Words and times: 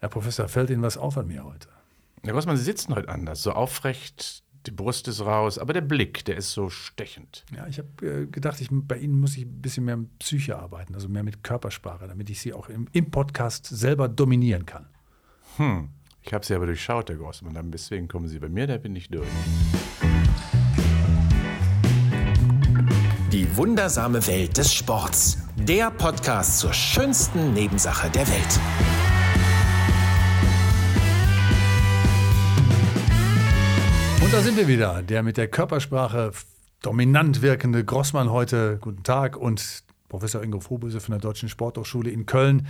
Herr 0.00 0.08
Professor, 0.08 0.48
fällt 0.48 0.70
Ihnen 0.70 0.82
was 0.82 0.96
auf 0.96 1.18
an 1.18 1.26
mir 1.26 1.44
heute? 1.44 1.68
Herr 2.22 2.32
Grossmann, 2.32 2.56
Sie 2.56 2.64
sitzen 2.64 2.94
heute 2.94 3.08
anders, 3.10 3.42
so 3.42 3.52
aufrecht, 3.52 4.42
die 4.66 4.70
Brust 4.70 5.08
ist 5.08 5.20
raus, 5.20 5.58
aber 5.58 5.74
der 5.74 5.82
Blick, 5.82 6.24
der 6.24 6.36
ist 6.36 6.52
so 6.52 6.70
stechend. 6.70 7.44
Ja, 7.54 7.66
ich 7.66 7.78
habe 7.78 8.06
äh, 8.06 8.26
gedacht, 8.26 8.60
ich, 8.62 8.68
bei 8.70 8.96
Ihnen 8.96 9.20
muss 9.20 9.36
ich 9.36 9.44
ein 9.44 9.60
bisschen 9.60 9.84
mehr 9.84 9.98
mit 9.98 10.18
Psyche 10.18 10.58
arbeiten, 10.58 10.94
also 10.94 11.08
mehr 11.08 11.22
mit 11.22 11.44
Körpersprache, 11.44 12.08
damit 12.08 12.30
ich 12.30 12.40
Sie 12.40 12.54
auch 12.54 12.70
im, 12.70 12.88
im 12.92 13.10
Podcast 13.10 13.66
selber 13.66 14.08
dominieren 14.08 14.64
kann. 14.64 14.86
Hm, 15.56 15.90
ich 16.22 16.32
habe 16.32 16.46
Sie 16.46 16.54
aber 16.54 16.66
durchschaut, 16.66 17.10
Herr 17.10 17.16
Grossmann, 17.16 17.70
deswegen 17.70 18.08
kommen 18.08 18.26
Sie 18.26 18.38
bei 18.38 18.48
mir, 18.48 18.66
da 18.66 18.78
bin 18.78 18.96
ich 18.96 19.10
durch. 19.10 19.28
Die 23.32 23.56
wundersame 23.56 24.26
Welt 24.26 24.56
des 24.56 24.72
Sports. 24.72 25.38
Der 25.56 25.90
Podcast 25.90 26.58
zur 26.58 26.72
schönsten 26.72 27.52
Nebensache 27.52 28.10
der 28.10 28.26
Welt. 28.26 28.60
Und 34.30 34.36
da 34.36 34.42
sind 34.42 34.56
wir 34.56 34.68
wieder, 34.68 35.02
der 35.02 35.24
mit 35.24 35.36
der 35.36 35.48
Körpersprache 35.48 36.30
dominant 36.82 37.42
wirkende 37.42 37.84
Grossmann 37.84 38.30
heute. 38.30 38.78
Guten 38.80 39.02
Tag 39.02 39.36
und 39.36 39.82
Professor 40.08 40.40
Ingo 40.40 40.60
Froböse 40.60 41.00
von 41.00 41.10
der 41.10 41.20
Deutschen 41.20 41.48
Sporthochschule 41.48 42.10
in 42.10 42.26
Köln, 42.26 42.68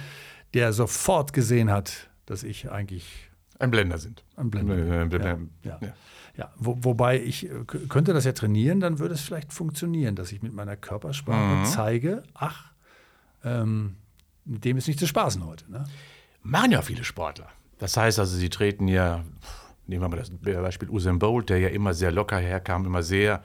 der 0.55 0.73
sofort 0.73 1.35
gesehen 1.35 1.71
hat, 1.71 2.09
dass 2.25 2.45
ich 2.45 2.71
eigentlich 2.71 3.29
ein 3.59 3.71
Blender 3.71 3.99
sind. 3.99 4.25
Ein 4.37 4.51
Blender. 4.51 4.73
Ein 4.75 5.11
Blender. 5.11 5.39
Ja, 5.63 5.71
ja. 5.73 5.79
ja. 5.83 5.93
ja. 6.39 6.53
Wo, 6.57 6.79
wobei 6.81 7.21
ich 7.21 7.45
äh, 7.45 7.65
könnte 7.91 8.15
das 8.15 8.25
ja 8.25 8.33
trainieren, 8.33 8.81
dann 8.81 8.99
würde 8.99 9.13
es 9.13 9.21
vielleicht 9.21 9.53
funktionieren, 9.53 10.17
dass 10.17 10.33
ich 10.33 10.41
mit 10.41 10.55
meiner 10.55 10.79
Körpersprache 10.79 11.57
mhm. 11.57 11.65
zeige, 11.67 12.23
ach, 12.33 12.73
ähm, 13.45 13.97
mit 14.47 14.65
dem 14.65 14.79
ist 14.79 14.89
nicht 14.89 14.99
zu 14.99 15.07
spaßen 15.07 15.45
heute. 15.45 15.71
Ne? 15.71 15.85
Machen 16.43 16.73
ja 16.73 16.81
viele 16.81 17.05
Sportler. 17.05 17.51
Das 17.77 17.99
heißt 17.99 18.19
also, 18.19 18.35
sie 18.35 18.49
treten 18.49 18.89
ja 18.89 19.25
Nehmen 19.91 20.03
wir 20.03 20.09
mal 20.09 20.17
das 20.17 20.31
Beispiel 20.31 20.89
Usain 20.89 21.19
Bolt, 21.19 21.51
der 21.51 21.59
ja 21.59 21.69
immer 21.69 21.95
sehr 21.95 22.13
locker 22.13 22.39
herkam, 22.39 22.87
immer 22.87 23.03
sehr, 23.03 23.43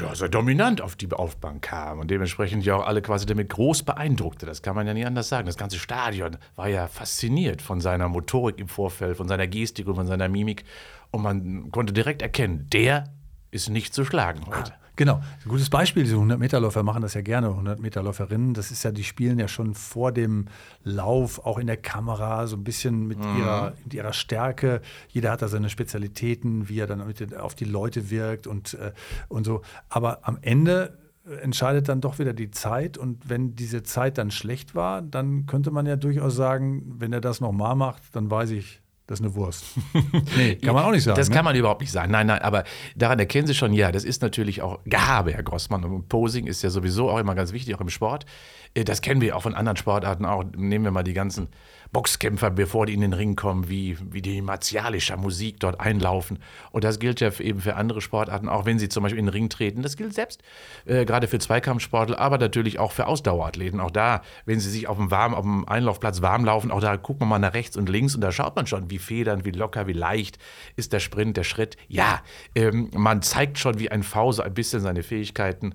ja, 0.00 0.14
sehr 0.14 0.28
dominant 0.28 0.80
auf 0.80 0.96
die 0.96 1.10
Aufbank 1.12 1.62
kam 1.62 2.00
und 2.00 2.10
dementsprechend 2.10 2.64
ja 2.64 2.76
auch 2.76 2.86
alle 2.86 3.02
quasi 3.02 3.24
damit 3.24 3.48
groß 3.50 3.84
beeindruckte. 3.84 4.46
Das 4.46 4.62
kann 4.62 4.74
man 4.74 4.86
ja 4.86 4.94
nicht 4.94 5.06
anders 5.06 5.28
sagen. 5.28 5.46
Das 5.46 5.56
ganze 5.56 5.78
Stadion 5.78 6.36
war 6.56 6.68
ja 6.68 6.88
fasziniert 6.88 7.62
von 7.62 7.80
seiner 7.80 8.08
Motorik 8.08 8.58
im 8.58 8.68
Vorfeld, 8.68 9.16
von 9.16 9.28
seiner 9.28 9.46
Gestik 9.46 9.86
und 9.86 9.94
von 9.94 10.08
seiner 10.08 10.28
Mimik 10.28 10.64
und 11.12 11.22
man 11.22 11.70
konnte 11.70 11.92
direkt 11.92 12.20
erkennen, 12.20 12.66
der 12.72 13.04
ist 13.52 13.70
nicht 13.70 13.94
zu 13.94 14.04
schlagen 14.04 14.44
heute. 14.46 14.74
Ah. 14.74 14.85
Genau, 14.96 15.16
ein 15.44 15.48
gutes 15.48 15.68
Beispiel. 15.68 16.04
Diese 16.04 16.16
100-Meter-Läufer 16.16 16.82
machen 16.82 17.02
das 17.02 17.12
ja 17.12 17.20
gerne, 17.20 17.48
100-Meter-Läuferinnen. 17.48 18.54
Das 18.54 18.70
ist 18.70 18.82
ja, 18.82 18.92
die 18.92 19.04
spielen 19.04 19.38
ja 19.38 19.46
schon 19.46 19.74
vor 19.74 20.10
dem 20.10 20.46
Lauf, 20.84 21.44
auch 21.44 21.58
in 21.58 21.66
der 21.66 21.76
Kamera, 21.76 22.46
so 22.46 22.56
ein 22.56 22.64
bisschen 22.64 23.06
mit 23.06 23.18
mhm. 23.18 23.38
ihrer, 23.38 23.74
mit 23.84 23.92
ihrer 23.92 24.14
Stärke. 24.14 24.80
Jeder 25.08 25.32
hat 25.32 25.42
da 25.42 25.48
seine 25.48 25.68
Spezialitäten, 25.68 26.70
wie 26.70 26.80
er 26.80 26.86
dann 26.86 27.02
auf 27.38 27.54
die 27.54 27.64
Leute 27.64 28.10
wirkt 28.10 28.46
und, 28.46 28.74
äh, 28.74 28.92
und 29.28 29.44
so. 29.44 29.60
Aber 29.90 30.26
am 30.26 30.38
Ende 30.40 30.96
entscheidet 31.42 31.88
dann 31.88 32.00
doch 32.00 32.18
wieder 32.18 32.32
die 32.32 32.50
Zeit. 32.50 32.96
Und 32.96 33.28
wenn 33.28 33.54
diese 33.54 33.82
Zeit 33.82 34.16
dann 34.16 34.30
schlecht 34.30 34.74
war, 34.74 35.02
dann 35.02 35.46
könnte 35.46 35.70
man 35.70 35.86
ja 35.86 35.96
durchaus 35.96 36.36
sagen, 36.36 36.94
wenn 36.98 37.12
er 37.12 37.20
das 37.20 37.40
nochmal 37.40 37.74
macht, 37.74 38.02
dann 38.14 38.30
weiß 38.30 38.50
ich, 38.50 38.80
das 39.06 39.20
ist 39.20 39.26
eine 39.26 39.34
Wurst. 39.36 39.64
nee, 40.36 40.56
kann 40.56 40.74
man 40.74 40.84
auch 40.84 40.90
nicht 40.90 41.04
sagen. 41.04 41.16
Das 41.16 41.28
ne? 41.28 41.34
kann 41.34 41.44
man 41.44 41.54
überhaupt 41.54 41.80
nicht 41.80 41.92
sagen. 41.92 42.10
Nein, 42.10 42.26
nein, 42.26 42.40
aber 42.42 42.64
daran 42.96 43.18
erkennen 43.18 43.46
Sie 43.46 43.54
schon, 43.54 43.72
ja, 43.72 43.92
das 43.92 44.04
ist 44.04 44.20
natürlich 44.20 44.62
auch 44.62 44.80
Gabe, 44.88 45.32
Herr 45.32 45.44
Grossmann. 45.44 45.84
Und 45.84 46.08
Posing 46.08 46.46
ist 46.46 46.62
ja 46.62 46.70
sowieso 46.70 47.10
auch 47.10 47.18
immer 47.18 47.34
ganz 47.34 47.52
wichtig, 47.52 47.74
auch 47.76 47.80
im 47.80 47.88
Sport. 47.88 48.26
Äh, 48.74 48.84
das 48.84 49.00
kennen 49.02 49.20
wir 49.20 49.36
auch 49.36 49.42
von 49.42 49.54
anderen 49.54 49.76
Sportarten 49.76 50.24
auch. 50.24 50.44
Nehmen 50.56 50.84
wir 50.84 50.90
mal 50.90 51.04
die 51.04 51.12
ganzen 51.12 51.48
Boxkämpfer, 51.92 52.50
bevor 52.50 52.86
die 52.86 52.94
in 52.94 53.00
den 53.00 53.12
Ring 53.12 53.36
kommen, 53.36 53.68
wie, 53.68 53.96
wie 54.10 54.22
die 54.22 54.42
martialischer 54.42 55.16
Musik 55.16 55.60
dort 55.60 55.80
einlaufen. 55.80 56.38
Und 56.72 56.84
das 56.84 56.98
gilt 56.98 57.20
ja 57.20 57.30
eben 57.38 57.60
für 57.60 57.76
andere 57.76 58.00
Sportarten, 58.00 58.48
auch 58.48 58.66
wenn 58.66 58.78
sie 58.78 58.88
zum 58.88 59.02
Beispiel 59.02 59.18
in 59.18 59.26
den 59.26 59.32
Ring 59.32 59.48
treten. 59.48 59.82
Das 59.82 59.96
gilt 59.96 60.14
selbst 60.14 60.42
äh, 60.84 61.04
gerade 61.04 61.28
für 61.28 61.38
Zweikampfsportler, 61.38 62.18
aber 62.18 62.38
natürlich 62.38 62.78
auch 62.78 62.92
für 62.92 63.06
Ausdauerathleten. 63.06 63.80
Auch 63.80 63.90
da, 63.90 64.22
wenn 64.44 64.60
sie 64.60 64.70
sich 64.70 64.88
auf 64.88 64.96
dem, 64.96 65.10
warm, 65.10 65.34
auf 65.34 65.42
dem 65.44 65.68
Einlaufplatz 65.68 66.22
warm 66.22 66.44
laufen, 66.44 66.70
auch 66.70 66.80
da 66.80 66.96
guckt 66.96 67.20
man 67.20 67.28
mal 67.28 67.38
nach 67.38 67.54
rechts 67.54 67.76
und 67.76 67.88
links 67.88 68.14
und 68.14 68.20
da 68.20 68.32
schaut 68.32 68.56
man 68.56 68.66
schon, 68.66 68.90
wie 68.90 68.95
federnd, 68.98 69.44
wie 69.44 69.50
locker, 69.50 69.86
wie 69.86 69.92
leicht 69.92 70.38
ist 70.76 70.92
der 70.92 71.00
Sprint, 71.00 71.36
der 71.36 71.44
Schritt. 71.44 71.76
Ja, 71.88 72.22
ähm, 72.54 72.90
man 72.94 73.22
zeigt 73.22 73.58
schon 73.58 73.78
wie 73.78 73.90
ein 73.90 74.02
V 74.02 74.32
so 74.32 74.42
ein 74.42 74.54
bisschen 74.54 74.80
seine 74.80 75.02
Fähigkeiten 75.02 75.74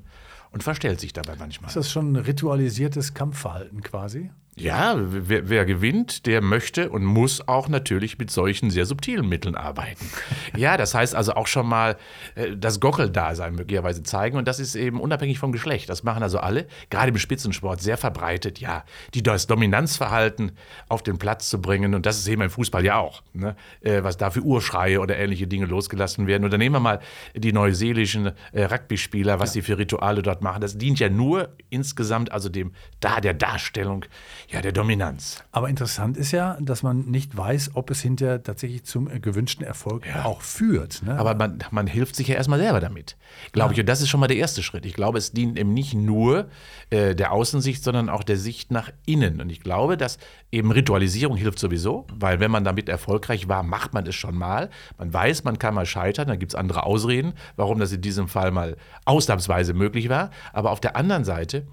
und 0.51 0.63
verstellt 0.63 0.99
sich 0.99 1.13
dabei 1.13 1.35
manchmal. 1.37 1.69
Ist 1.69 1.77
das 1.77 1.91
schon 1.91 2.13
ein 2.13 2.15
ritualisiertes 2.17 3.13
Kampfverhalten 3.13 3.81
quasi? 3.81 4.31
Ja, 4.61 4.95
wer, 4.97 5.49
wer, 5.49 5.65
gewinnt, 5.65 6.25
der 6.25 6.41
möchte 6.41 6.89
und 6.89 7.03
muss 7.03 7.47
auch 7.47 7.67
natürlich 7.67 8.19
mit 8.19 8.29
solchen 8.29 8.69
sehr 8.69 8.85
subtilen 8.85 9.27
Mitteln 9.27 9.55
arbeiten. 9.55 10.09
ja, 10.55 10.77
das 10.77 10.93
heißt 10.93 11.15
also 11.15 11.33
auch 11.33 11.47
schon 11.47 11.67
mal 11.67 11.97
äh, 12.35 12.55
das 12.55 12.79
Gockeldasein 12.79 13.55
möglicherweise 13.55 14.03
zeigen 14.03 14.37
und 14.37 14.47
das 14.47 14.59
ist 14.59 14.75
eben 14.75 14.99
unabhängig 14.99 15.39
vom 15.39 15.51
Geschlecht. 15.51 15.89
Das 15.89 16.03
machen 16.03 16.21
also 16.21 16.39
alle, 16.39 16.67
gerade 16.89 17.09
im 17.09 17.17
Spitzensport 17.17 17.81
sehr 17.81 17.97
verbreitet, 17.97 18.59
ja, 18.59 18.83
die 19.13 19.23
das 19.23 19.47
Dominanzverhalten 19.47 20.51
auf 20.89 21.01
den 21.01 21.17
Platz 21.17 21.49
zu 21.49 21.59
bringen 21.59 21.95
und 21.95 22.05
das 22.05 22.19
ist 22.19 22.27
eben 22.27 22.41
im 22.41 22.49
Fußball 22.49 22.85
ja 22.85 22.97
auch, 22.97 23.23
ne? 23.33 23.55
äh, 23.81 24.03
was 24.03 24.17
da 24.17 24.29
für 24.29 24.41
Urschreie 24.41 24.99
oder 24.99 25.17
ähnliche 25.17 25.47
Dinge 25.47 25.65
losgelassen 25.65 26.27
werden. 26.27 26.43
Und 26.43 26.51
dann 26.51 26.59
nehmen 26.59 26.75
wir 26.75 26.79
mal 26.79 26.99
die 27.35 27.51
neuseelischen 27.51 28.31
äh, 28.51 28.63
Rugby-Spieler, 28.65 29.39
was 29.39 29.49
ja. 29.49 29.53
sie 29.53 29.61
für 29.63 29.77
Rituale 29.77 30.21
dort 30.21 30.43
machen. 30.43 30.61
Das 30.61 30.77
dient 30.77 30.99
ja 30.99 31.09
nur 31.09 31.49
insgesamt 31.69 32.31
also 32.31 32.49
dem 32.49 32.73
da 32.99 33.19
der 33.19 33.33
Darstellung 33.33 34.05
ja, 34.51 34.61
der 34.61 34.73
Dominanz. 34.73 35.43
Aber 35.53 35.69
interessant 35.69 36.17
ist 36.17 36.31
ja, 36.31 36.57
dass 36.59 36.83
man 36.83 37.05
nicht 37.05 37.37
weiß, 37.37 37.71
ob 37.75 37.89
es 37.89 38.01
hinterher 38.01 38.43
tatsächlich 38.43 38.83
zum 38.83 39.09
äh, 39.09 39.19
gewünschten 39.21 39.65
Erfolg 39.65 40.05
ja. 40.05 40.25
auch 40.25 40.41
führt. 40.41 41.03
Ne? 41.03 41.17
Aber 41.17 41.35
man, 41.35 41.59
man, 41.71 41.87
hilft 41.87 42.17
sich 42.17 42.27
ja 42.27 42.35
erstmal 42.35 42.59
selber 42.59 42.81
damit, 42.81 43.15
glaube 43.53 43.69
ja. 43.69 43.73
ich. 43.73 43.79
Und 43.79 43.89
das 43.89 44.01
ist 44.01 44.09
schon 44.09 44.19
mal 44.19 44.27
der 44.27 44.35
erste 44.35 44.61
Schritt. 44.61 44.85
Ich 44.85 44.93
glaube, 44.93 45.17
es 45.17 45.31
dient 45.31 45.57
eben 45.57 45.73
nicht 45.73 45.93
nur 45.93 46.49
äh, 46.89 47.15
der 47.15 47.31
Außensicht, 47.31 47.81
sondern 47.81 48.09
auch 48.09 48.23
der 48.23 48.35
Sicht 48.35 48.71
nach 48.71 48.91
innen. 49.05 49.39
Und 49.39 49.49
ich 49.49 49.61
glaube, 49.61 49.95
dass 49.95 50.17
eben 50.51 50.71
Ritualisierung 50.71 51.37
hilft 51.37 51.57
sowieso, 51.57 52.05
weil 52.13 52.41
wenn 52.41 52.51
man 52.51 52.65
damit 52.65 52.89
erfolgreich 52.89 53.47
war, 53.47 53.63
macht 53.63 53.93
man 53.93 54.05
es 54.05 54.15
schon 54.15 54.37
mal. 54.37 54.69
Man 54.97 55.13
weiß, 55.13 55.45
man 55.45 55.59
kann 55.59 55.73
mal 55.73 55.85
scheitern, 55.85 56.27
dann 56.27 56.39
gibt 56.39 56.51
es 56.51 56.55
andere 56.55 56.83
Ausreden, 56.83 57.33
warum 57.55 57.79
das 57.79 57.93
in 57.93 58.01
diesem 58.01 58.27
Fall 58.27 58.51
mal 58.51 58.75
ausnahmsweise 59.05 59.73
möglich 59.73 60.09
war. 60.09 60.29
Aber 60.51 60.71
auf 60.71 60.81
der 60.81 60.97
anderen 60.97 61.23
Seite 61.23 61.67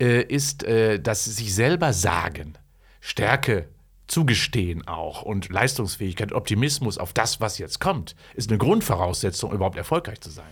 äh, 0.00 0.22
ist 0.22 0.64
äh, 0.64 1.00
das 1.00 1.24
sich 1.24 1.54
selber 1.54 1.92
sagen, 1.92 2.54
Stärke 3.00 3.68
zugestehen 4.06 4.86
auch 4.86 5.22
und 5.22 5.50
Leistungsfähigkeit, 5.50 6.32
Optimismus 6.32 6.98
auf 6.98 7.12
das, 7.12 7.40
was 7.40 7.58
jetzt 7.58 7.80
kommt, 7.80 8.16
ist 8.34 8.50
eine 8.50 8.58
Grundvoraussetzung, 8.58 9.52
überhaupt 9.52 9.76
erfolgreich 9.76 10.20
zu 10.20 10.30
sein. 10.30 10.44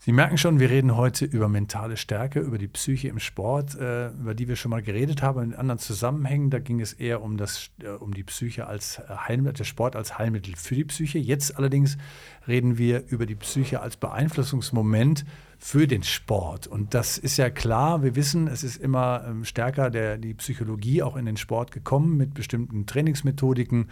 Sie 0.00 0.12
merken 0.12 0.38
schon, 0.38 0.60
wir 0.60 0.70
reden 0.70 0.96
heute 0.96 1.24
über 1.24 1.48
mentale 1.48 1.96
Stärke, 1.96 2.38
über 2.38 2.56
die 2.56 2.68
Psyche 2.68 3.08
im 3.08 3.18
Sport, 3.18 3.74
äh, 3.74 4.10
über 4.10 4.34
die 4.34 4.46
wir 4.46 4.54
schon 4.54 4.70
mal 4.70 4.80
geredet 4.80 5.22
haben. 5.22 5.42
In 5.42 5.54
anderen 5.54 5.80
Zusammenhängen, 5.80 6.50
da 6.50 6.60
ging 6.60 6.80
es 6.80 6.92
eher 6.92 7.20
um, 7.20 7.36
das, 7.36 7.70
äh, 7.82 7.88
um 7.88 8.14
die 8.14 8.22
Psyche 8.22 8.68
als 8.68 9.00
Heilmittel, 9.08 9.58
der 9.58 9.64
Sport 9.64 9.96
als 9.96 10.16
Heilmittel 10.16 10.54
für 10.54 10.76
die 10.76 10.84
Psyche. 10.84 11.18
Jetzt 11.18 11.56
allerdings 11.56 11.98
reden 12.46 12.78
wir 12.78 13.08
über 13.08 13.26
die 13.26 13.34
Psyche 13.34 13.80
als 13.80 13.96
Beeinflussungsmoment 13.96 15.24
für 15.60 15.88
den 15.88 16.04
Sport. 16.04 16.68
Und 16.68 16.94
das 16.94 17.18
ist 17.18 17.36
ja 17.36 17.50
klar, 17.50 18.02
wir 18.04 18.14
wissen, 18.14 18.46
es 18.46 18.62
ist 18.62 18.76
immer 18.76 19.24
ähm, 19.26 19.44
stärker 19.44 19.90
der, 19.90 20.16
die 20.16 20.32
Psychologie 20.34 21.02
auch 21.02 21.16
in 21.16 21.26
den 21.26 21.36
Sport 21.36 21.72
gekommen 21.72 22.16
mit 22.16 22.32
bestimmten 22.32 22.86
Trainingsmethodiken. 22.86 23.90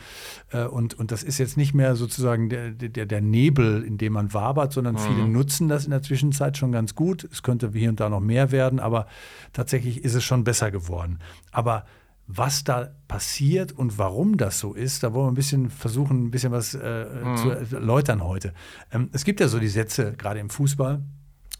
Äh, 0.52 0.64
und, 0.64 0.94
und 0.94 1.10
das 1.10 1.24
ist 1.24 1.38
jetzt 1.38 1.56
nicht 1.56 1.74
mehr 1.74 1.96
sozusagen 1.96 2.48
der, 2.48 2.70
der, 2.70 3.04
der 3.04 3.20
Nebel, 3.20 3.82
in 3.82 3.98
dem 3.98 4.12
man 4.12 4.32
wabert, 4.32 4.72
sondern 4.72 4.94
mhm. 4.94 5.00
viele 5.00 5.28
nutzen 5.28 5.68
das 5.68 5.84
in 5.84 5.90
der 5.90 6.02
Zwischenzeit 6.02 6.56
schon 6.56 6.70
ganz 6.70 6.94
gut. 6.94 7.28
Es 7.30 7.42
könnte 7.42 7.72
hier 7.72 7.90
und 7.90 7.98
da 7.98 8.08
noch 8.08 8.20
mehr 8.20 8.52
werden, 8.52 8.78
aber 8.78 9.08
tatsächlich 9.52 10.04
ist 10.04 10.14
es 10.14 10.22
schon 10.22 10.44
besser 10.44 10.70
geworden. 10.70 11.18
Aber 11.50 11.84
was 12.28 12.64
da 12.64 12.90
passiert 13.08 13.72
und 13.72 13.98
warum 13.98 14.36
das 14.36 14.60
so 14.60 14.72
ist, 14.72 15.02
da 15.02 15.12
wollen 15.12 15.26
wir 15.26 15.32
ein 15.32 15.34
bisschen 15.34 15.70
versuchen, 15.70 16.26
ein 16.26 16.30
bisschen 16.30 16.52
was 16.52 16.74
äh, 16.74 17.06
mhm. 17.24 17.36
zu 17.36 17.50
erläutern 17.50 18.22
heute. 18.22 18.52
Ähm, 18.92 19.10
es 19.12 19.24
gibt 19.24 19.40
ja 19.40 19.48
so 19.48 19.58
die 19.58 19.68
Sätze, 19.68 20.12
gerade 20.16 20.38
im 20.38 20.50
Fußball, 20.50 21.02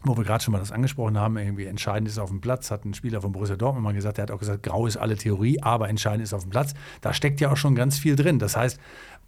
wo 0.03 0.15
wir 0.15 0.23
gerade 0.23 0.43
schon 0.43 0.51
mal 0.51 0.59
das 0.59 0.71
angesprochen 0.71 1.17
haben, 1.17 1.37
irgendwie 1.37 1.65
entscheidend 1.65 2.07
ist 2.07 2.19
auf 2.19 2.29
dem 2.29 2.41
Platz, 2.41 2.71
hat 2.71 2.85
ein 2.85 2.93
Spieler 2.93 3.21
von 3.21 3.31
Borussia 3.31 3.55
Dortmund 3.55 3.83
mal 3.83 3.93
gesagt, 3.93 4.17
der 4.17 4.23
hat 4.23 4.31
auch 4.31 4.39
gesagt, 4.39 4.63
grau 4.63 4.85
ist 4.85 4.97
alle 4.97 5.17
Theorie, 5.17 5.61
aber 5.61 5.89
entscheidend 5.89 6.23
ist 6.23 6.33
auf 6.33 6.43
dem 6.43 6.51
Platz. 6.51 6.73
Da 7.01 7.13
steckt 7.13 7.41
ja 7.41 7.51
auch 7.51 7.57
schon 7.57 7.75
ganz 7.75 7.97
viel 7.97 8.15
drin. 8.15 8.39
Das 8.39 8.55
heißt, 8.55 8.79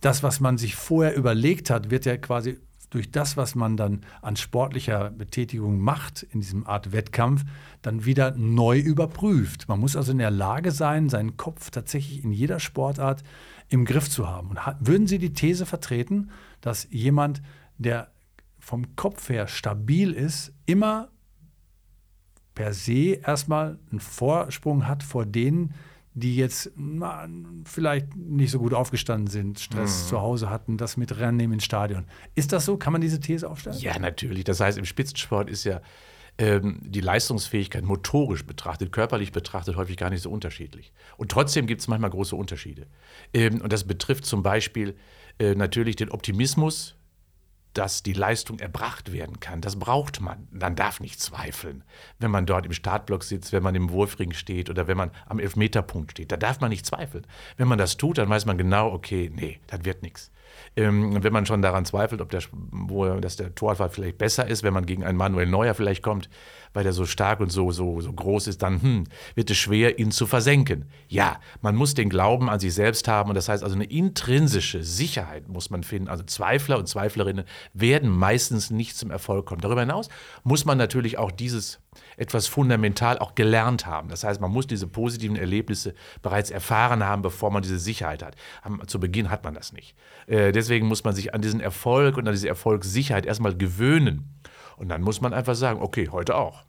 das, 0.01 0.23
was 0.23 0.39
man 0.39 0.57
sich 0.57 0.75
vorher 0.75 1.15
überlegt 1.15 1.69
hat, 1.69 1.89
wird 1.89 2.05
ja 2.05 2.17
quasi 2.17 2.59
durch 2.89 3.11
das, 3.11 3.37
was 3.37 3.55
man 3.55 3.77
dann 3.77 4.01
an 4.21 4.35
sportlicher 4.35 5.11
Betätigung 5.11 5.79
macht 5.79 6.23
in 6.23 6.41
diesem 6.41 6.65
Art 6.65 6.91
Wettkampf, 6.91 7.43
dann 7.81 8.05
wieder 8.05 8.31
neu 8.35 8.79
überprüft. 8.79 9.67
Man 9.67 9.79
muss 9.79 9.95
also 9.95 10.11
in 10.11 10.17
der 10.17 10.31
Lage 10.31 10.71
sein, 10.71 11.09
seinen 11.09 11.37
Kopf 11.37 11.69
tatsächlich 11.69 12.23
in 12.23 12.31
jeder 12.31 12.59
Sportart 12.59 13.23
im 13.67 13.85
Griff 13.85 14.09
zu 14.09 14.27
haben. 14.27 14.49
Und 14.49 14.59
würden 14.79 15.07
Sie 15.07 15.19
die 15.19 15.33
These 15.33 15.65
vertreten, 15.65 16.31
dass 16.61 16.87
jemand, 16.89 17.41
der 17.77 18.09
vom 18.69 18.95
Kopf 18.95 19.29
her 19.29 19.47
stabil 19.47 20.11
ist, 20.11 20.53
immer 20.67 21.09
per 22.53 22.71
se 22.71 23.15
erstmal 23.15 23.79
einen 23.89 23.99
Vorsprung 23.99 24.87
hat 24.87 25.01
vor 25.01 25.25
denen, 25.25 25.73
die 26.13 26.35
jetzt 26.35 26.71
na, 26.75 27.27
vielleicht 27.65 28.15
nicht 28.15 28.51
so 28.51 28.59
gut 28.59 28.75
aufgestanden 28.75 29.25
sind, 29.25 29.59
Stress 29.59 30.03
mhm. 30.03 30.09
zu 30.09 30.21
Hause 30.21 30.51
hatten, 30.51 30.77
das 30.77 30.97
mit 30.97 31.17
Rennen 31.17 31.39
im 31.39 31.59
Stadion. 31.59 32.05
Ist 32.35 32.53
das 32.53 32.65
so? 32.65 32.77
Kann 32.77 32.93
man 32.93 33.01
diese 33.01 33.19
These 33.19 33.49
aufstellen? 33.49 33.79
Ja, 33.79 33.97
natürlich. 33.97 34.43
Das 34.43 34.59
heißt, 34.59 34.77
im 34.77 34.85
Spitzensport 34.85 35.49
ist 35.49 35.63
ja 35.63 35.81
ähm, 36.37 36.79
die 36.83 37.01
Leistungsfähigkeit 37.01 37.83
motorisch 37.83 38.45
betrachtet, 38.45 38.91
körperlich 38.91 39.31
betrachtet 39.31 39.77
häufig 39.77 39.97
gar 39.97 40.11
nicht 40.11 40.21
so 40.21 40.29
unterschiedlich. 40.29 40.93
Und 41.17 41.31
trotzdem 41.31 41.65
gibt 41.65 41.81
es 41.81 41.87
manchmal 41.87 42.11
große 42.11 42.35
Unterschiede. 42.35 42.85
Ähm, 43.33 43.61
und 43.61 43.73
das 43.73 43.85
betrifft 43.85 44.25
zum 44.25 44.43
Beispiel 44.43 44.95
äh, 45.39 45.55
natürlich 45.55 45.95
den 45.95 46.11
Optimismus, 46.11 46.98
dass 47.73 48.03
die 48.03 48.13
Leistung 48.13 48.59
erbracht 48.59 49.11
werden 49.11 49.39
kann. 49.39 49.61
Das 49.61 49.77
braucht 49.77 50.21
man. 50.21 50.47
Man 50.51 50.75
darf 50.75 50.99
nicht 50.99 51.19
zweifeln, 51.19 51.83
wenn 52.19 52.31
man 52.31 52.45
dort 52.45 52.65
im 52.65 52.73
Startblock 52.73 53.23
sitzt, 53.23 53.53
wenn 53.53 53.63
man 53.63 53.75
im 53.75 53.91
Wurfring 53.91 54.33
steht 54.33 54.69
oder 54.69 54.87
wenn 54.87 54.97
man 54.97 55.11
am 55.27 55.39
Elfmeterpunkt 55.39 56.11
steht. 56.11 56.31
Da 56.31 56.37
darf 56.37 56.59
man 56.59 56.69
nicht 56.69 56.85
zweifeln. 56.85 57.25
Wenn 57.57 57.67
man 57.67 57.77
das 57.77 57.97
tut, 57.97 58.17
dann 58.17 58.29
weiß 58.29 58.45
man 58.45 58.57
genau, 58.57 58.91
okay, 58.91 59.31
nee, 59.33 59.59
das 59.67 59.85
wird 59.85 60.01
nichts. 60.01 60.31
Ähm, 60.75 61.23
wenn 61.23 61.33
man 61.33 61.45
schon 61.45 61.61
daran 61.61 61.85
zweifelt, 61.85 62.21
ob 62.21 62.29
der, 62.29 62.41
wo, 62.51 63.05
dass 63.19 63.35
der 63.35 63.55
Torwart 63.55 63.93
vielleicht 63.93 64.17
besser 64.17 64.47
ist, 64.47 64.63
wenn 64.63 64.73
man 64.73 64.85
gegen 64.85 65.03
einen 65.03 65.17
Manuel 65.17 65.47
Neuer 65.47 65.73
vielleicht 65.73 66.03
kommt, 66.03 66.29
weil 66.73 66.83
der 66.83 66.93
so 66.93 67.05
stark 67.05 67.39
und 67.39 67.51
so, 67.51 67.71
so, 67.71 67.99
so 68.01 68.13
groß 68.13 68.47
ist, 68.47 68.61
dann 68.61 68.81
hm, 68.81 69.03
wird 69.35 69.49
es 69.49 69.57
schwer, 69.57 69.99
ihn 69.99 70.11
zu 70.11 70.27
versenken. 70.27 70.85
Ja, 71.07 71.39
man 71.61 71.75
muss 71.75 71.93
den 71.93 72.09
Glauben 72.09 72.49
an 72.49 72.59
sich 72.59 72.73
selbst 72.73 73.07
haben 73.07 73.29
und 73.29 73.35
das 73.35 73.49
heißt 73.49 73.63
also 73.63 73.75
eine 73.75 73.85
intrinsische 73.85 74.83
Sicherheit 74.83 75.47
muss 75.47 75.69
man 75.69 75.83
finden. 75.83 76.09
Also 76.09 76.23
Zweifler 76.23 76.77
und 76.77 76.87
Zweiflerinnen 76.87 77.45
werden 77.73 78.09
meistens 78.09 78.69
nicht 78.69 78.97
zum 78.97 79.11
Erfolg 79.11 79.45
kommen. 79.45 79.61
Darüber 79.61 79.81
hinaus 79.81 80.09
muss 80.43 80.65
man 80.65 80.77
natürlich 80.77 81.17
auch 81.17 81.31
dieses 81.31 81.79
etwas 82.19 82.47
fundamental 82.47 83.17
auch 83.17 83.33
gelernt 83.33 83.85
haben. 83.85 84.09
Das 84.09 84.23
heißt, 84.23 84.41
man 84.41 84.51
muss 84.51 84.67
diese 84.67 84.87
positiven 84.87 85.35
Erlebnisse 85.35 85.95
bereits 86.21 86.51
erfahren 86.51 87.03
haben, 87.03 87.21
bevor 87.21 87.49
man 87.49 87.63
diese 87.63 87.79
Sicherheit 87.79 88.23
hat. 88.23 88.35
Zu 88.87 88.99
Beginn 88.99 89.29
hat 89.29 89.43
man 89.43 89.53
das 89.53 89.73
nicht. 89.73 89.95
Äh, 90.27 90.51
deswegen 90.51 90.87
muss 90.87 91.03
man 91.03 91.15
sich 91.15 91.33
an 91.33 91.41
diesen 91.41 91.61
Erfolg 91.61 92.17
und 92.17 92.27
an 92.27 92.33
diese 92.33 92.49
Erfolgssicherheit 92.49 93.25
erstmal 93.25 93.55
gewöhnen. 93.55 94.35
Und 94.77 94.89
dann 94.89 95.01
muss 95.01 95.21
man 95.21 95.33
einfach 95.33 95.55
sagen, 95.55 95.81
okay, 95.81 96.09
heute 96.11 96.35
auch. 96.35 96.63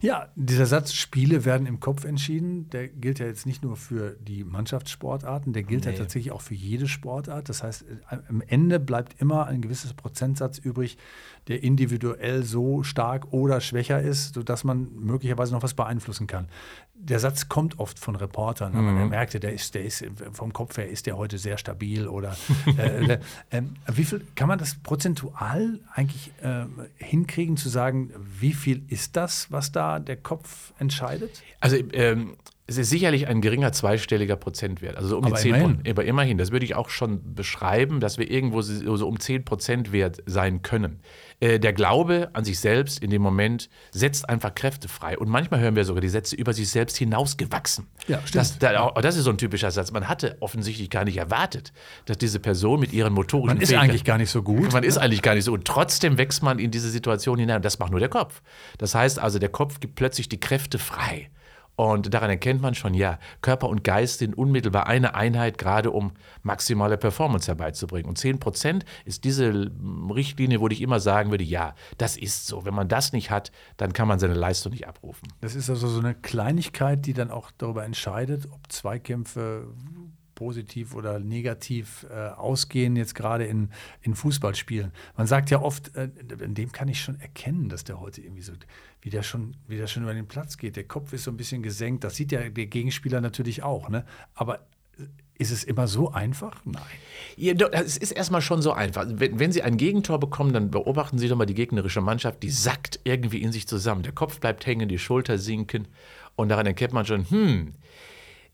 Ja, 0.00 0.28
dieser 0.34 0.66
Satz, 0.66 0.92
Spiele 0.92 1.44
werden 1.44 1.66
im 1.66 1.80
Kopf 1.80 2.04
entschieden, 2.04 2.68
der 2.70 2.88
gilt 2.88 3.18
ja 3.18 3.26
jetzt 3.26 3.46
nicht 3.46 3.62
nur 3.62 3.76
für 3.76 4.16
die 4.20 4.44
Mannschaftssportarten, 4.44 5.52
der 5.52 5.62
gilt 5.62 5.84
nee. 5.84 5.92
ja 5.92 5.98
tatsächlich 5.98 6.32
auch 6.32 6.42
für 6.42 6.54
jede 6.54 6.88
Sportart. 6.88 7.48
Das 7.48 7.62
heißt, 7.62 7.84
am 8.28 8.42
Ende 8.46 8.78
bleibt 8.78 9.20
immer 9.20 9.46
ein 9.46 9.60
gewisses 9.60 9.94
Prozentsatz 9.94 10.58
übrig, 10.58 10.98
der 11.48 11.62
individuell 11.62 12.42
so 12.42 12.82
stark 12.82 13.32
oder 13.32 13.60
schwächer 13.60 14.00
ist, 14.00 14.34
sodass 14.34 14.64
man 14.64 14.88
möglicherweise 14.94 15.52
noch 15.52 15.62
was 15.62 15.74
beeinflussen 15.74 16.26
kann. 16.26 16.48
Der 16.94 17.18
Satz 17.18 17.48
kommt 17.48 17.80
oft 17.80 17.98
von 17.98 18.16
Reportern, 18.16 18.72
aber 18.72 18.82
mhm. 18.82 18.98
man 18.98 19.08
merkte, 19.10 19.40
der 19.40 19.52
ist, 19.52 19.74
der 19.74 19.84
ist 19.84 20.04
vom 20.32 20.52
Kopf 20.52 20.78
her 20.78 20.88
ist 20.88 21.06
der 21.06 21.16
heute 21.16 21.38
sehr 21.38 21.58
stabil 21.58 22.06
oder 22.06 22.36
äh, 22.78 23.18
äh, 23.50 23.62
wie 23.92 24.04
viel 24.04 24.24
kann 24.36 24.48
man 24.48 24.58
das 24.58 24.76
prozentual 24.76 25.80
eigentlich 25.92 26.32
äh, 26.40 26.64
hinkriegen 26.96 27.56
zu 27.56 27.68
sagen, 27.68 28.10
wie 28.16 28.54
viel 28.54 28.84
ist 28.88 29.16
das, 29.16 29.50
was 29.50 29.63
da 29.72 29.98
der 29.98 30.16
Kopf 30.16 30.72
entscheidet? 30.78 31.42
Also 31.60 31.76
ähm, 31.92 32.36
es 32.66 32.78
ist 32.78 32.90
sicherlich 32.90 33.26
ein 33.26 33.40
geringer 33.40 33.72
zweistelliger 33.72 34.36
Prozentwert, 34.36 34.96
also 34.96 35.08
so 35.08 35.18
um 35.18 35.24
aber 35.24 35.36
die 35.36 35.42
10 35.42 35.54
immerhin. 35.54 35.80
aber 35.86 36.04
immerhin, 36.04 36.38
das 36.38 36.50
würde 36.50 36.64
ich 36.64 36.74
auch 36.74 36.88
schon 36.88 37.34
beschreiben, 37.34 38.00
dass 38.00 38.16
wir 38.16 38.30
irgendwo 38.30 38.62
so 38.62 39.06
um 39.06 39.20
10 39.20 39.44
Prozent 39.44 39.92
wert 39.92 40.22
sein 40.26 40.62
können. 40.62 41.00
Äh, 41.40 41.58
der 41.58 41.72
Glaube 41.72 42.30
an 42.32 42.44
sich 42.44 42.58
selbst 42.58 43.02
in 43.02 43.10
dem 43.10 43.22
Moment 43.22 43.68
setzt 43.90 44.28
einfach 44.28 44.54
Kräfte 44.54 44.88
frei. 44.88 45.18
Und 45.18 45.28
manchmal 45.28 45.60
hören 45.60 45.76
wir 45.76 45.84
sogar 45.84 46.00
die 46.00 46.08
Sätze 46.08 46.36
über 46.36 46.52
sich 46.52 46.70
selbst 46.70 46.96
hinausgewachsen. 46.96 47.86
Ja, 48.06 48.18
stimmt. 48.24 48.34
Das, 48.34 48.58
da, 48.58 48.90
das 49.00 49.16
ist 49.16 49.24
so 49.24 49.30
ein 49.30 49.38
typischer 49.38 49.70
Satz. 49.70 49.90
Man 49.92 50.08
hatte 50.08 50.36
offensichtlich 50.40 50.90
gar 50.90 51.04
nicht 51.04 51.16
erwartet, 51.16 51.72
dass 52.06 52.18
diese 52.18 52.40
Person 52.40 52.80
mit 52.80 52.92
ihren 52.92 53.12
motorischen 53.12 53.58
Man 53.58 53.62
ist 53.62 53.74
eigentlich 53.74 54.04
gar 54.04 54.18
nicht 54.18 54.30
so 54.30 54.42
gut. 54.42 54.72
Man 54.72 54.84
ist 54.84 54.98
eigentlich 54.98 55.22
gar 55.22 55.34
nicht 55.34 55.44
so. 55.44 55.52
Und 55.52 55.66
trotzdem 55.66 56.18
wächst 56.18 56.42
man 56.42 56.58
in 56.58 56.70
diese 56.70 56.90
Situation 56.90 57.38
hinein. 57.38 57.62
Das 57.62 57.78
macht 57.78 57.90
nur 57.90 58.00
der 58.00 58.08
Kopf. 58.08 58.42
Das 58.78 58.94
heißt 58.94 59.18
also, 59.18 59.38
der 59.38 59.48
Kopf 59.48 59.80
gibt 59.80 59.96
plötzlich 59.96 60.28
die 60.28 60.40
Kräfte 60.40 60.78
frei. 60.78 61.30
Und 61.76 62.14
daran 62.14 62.30
erkennt 62.30 62.62
man 62.62 62.74
schon, 62.74 62.94
ja, 62.94 63.18
Körper 63.40 63.68
und 63.68 63.82
Geist 63.82 64.20
sind 64.20 64.36
unmittelbar 64.36 64.86
eine 64.86 65.14
Einheit, 65.14 65.58
gerade 65.58 65.90
um 65.90 66.12
maximale 66.42 66.96
Performance 66.96 67.48
herbeizubringen. 67.48 68.08
Und 68.08 68.16
10 68.16 68.38
Prozent 68.38 68.84
ist 69.04 69.24
diese 69.24 69.70
Richtlinie, 70.14 70.60
wo 70.60 70.68
ich 70.68 70.80
immer 70.80 71.00
sagen 71.00 71.30
würde, 71.30 71.44
ja, 71.44 71.74
das 71.98 72.16
ist 72.16 72.46
so. 72.46 72.64
Wenn 72.64 72.74
man 72.74 72.88
das 72.88 73.12
nicht 73.12 73.30
hat, 73.30 73.50
dann 73.76 73.92
kann 73.92 74.06
man 74.06 74.18
seine 74.18 74.34
Leistung 74.34 74.72
nicht 74.72 74.86
abrufen. 74.86 75.28
Das 75.40 75.54
ist 75.56 75.68
also 75.68 75.88
so 75.88 75.98
eine 75.98 76.14
Kleinigkeit, 76.14 77.04
die 77.06 77.12
dann 77.12 77.30
auch 77.30 77.50
darüber 77.58 77.84
entscheidet, 77.84 78.46
ob 78.52 78.70
Zweikämpfe 78.70 79.66
positiv 80.34 80.94
oder 80.94 81.18
negativ 81.18 82.06
äh, 82.10 82.28
ausgehen, 82.28 82.96
jetzt 82.96 83.14
gerade 83.14 83.44
in, 83.44 83.70
in 84.02 84.14
Fußballspielen. 84.14 84.92
Man 85.16 85.26
sagt 85.26 85.50
ja 85.50 85.60
oft, 85.60 85.94
äh, 85.96 86.10
in 86.40 86.54
dem 86.54 86.72
kann 86.72 86.88
ich 86.88 87.00
schon 87.00 87.20
erkennen, 87.20 87.68
dass 87.68 87.84
der 87.84 88.00
heute 88.00 88.20
irgendwie 88.20 88.42
so, 88.42 88.52
wie 89.00 89.10
der, 89.10 89.22
schon, 89.22 89.56
wie 89.68 89.76
der 89.76 89.86
schon 89.86 90.02
über 90.02 90.14
den 90.14 90.26
Platz 90.26 90.56
geht. 90.56 90.76
Der 90.76 90.84
Kopf 90.84 91.12
ist 91.12 91.24
so 91.24 91.30
ein 91.30 91.36
bisschen 91.36 91.62
gesenkt. 91.62 92.04
Das 92.04 92.16
sieht 92.16 92.32
ja 92.32 92.48
der 92.48 92.66
Gegenspieler 92.66 93.20
natürlich 93.20 93.62
auch. 93.62 93.88
Ne? 93.88 94.04
Aber 94.34 94.60
äh, 94.98 95.04
ist 95.36 95.50
es 95.50 95.64
immer 95.64 95.88
so 95.88 96.12
einfach? 96.12 96.64
Nein. 96.64 96.82
Ja, 97.36 97.54
es 97.70 97.96
ist 97.96 98.12
erstmal 98.12 98.40
schon 98.40 98.62
so 98.62 98.72
einfach. 98.72 99.04
Wenn, 99.08 99.38
wenn, 99.38 99.52
Sie 99.52 99.62
ein 99.62 99.76
Gegentor 99.76 100.20
bekommen, 100.20 100.52
dann 100.52 100.70
beobachten 100.70 101.18
Sie 101.18 101.28
doch 101.28 101.36
mal 101.36 101.44
die 101.44 101.54
gegnerische 101.54 102.00
Mannschaft, 102.00 102.42
die 102.42 102.50
sackt 102.50 103.00
irgendwie 103.04 103.42
in 103.42 103.50
sich 103.50 103.66
zusammen. 103.66 104.02
Der 104.02 104.12
Kopf 104.12 104.38
bleibt 104.38 104.64
hängen, 104.66 104.88
die 104.88 104.98
Schulter 104.98 105.38
sinken. 105.38 105.88
Und 106.36 106.48
daran 106.48 106.66
erkennt 106.66 106.92
man 106.92 107.04
schon, 107.04 107.28
hm, 107.28 107.72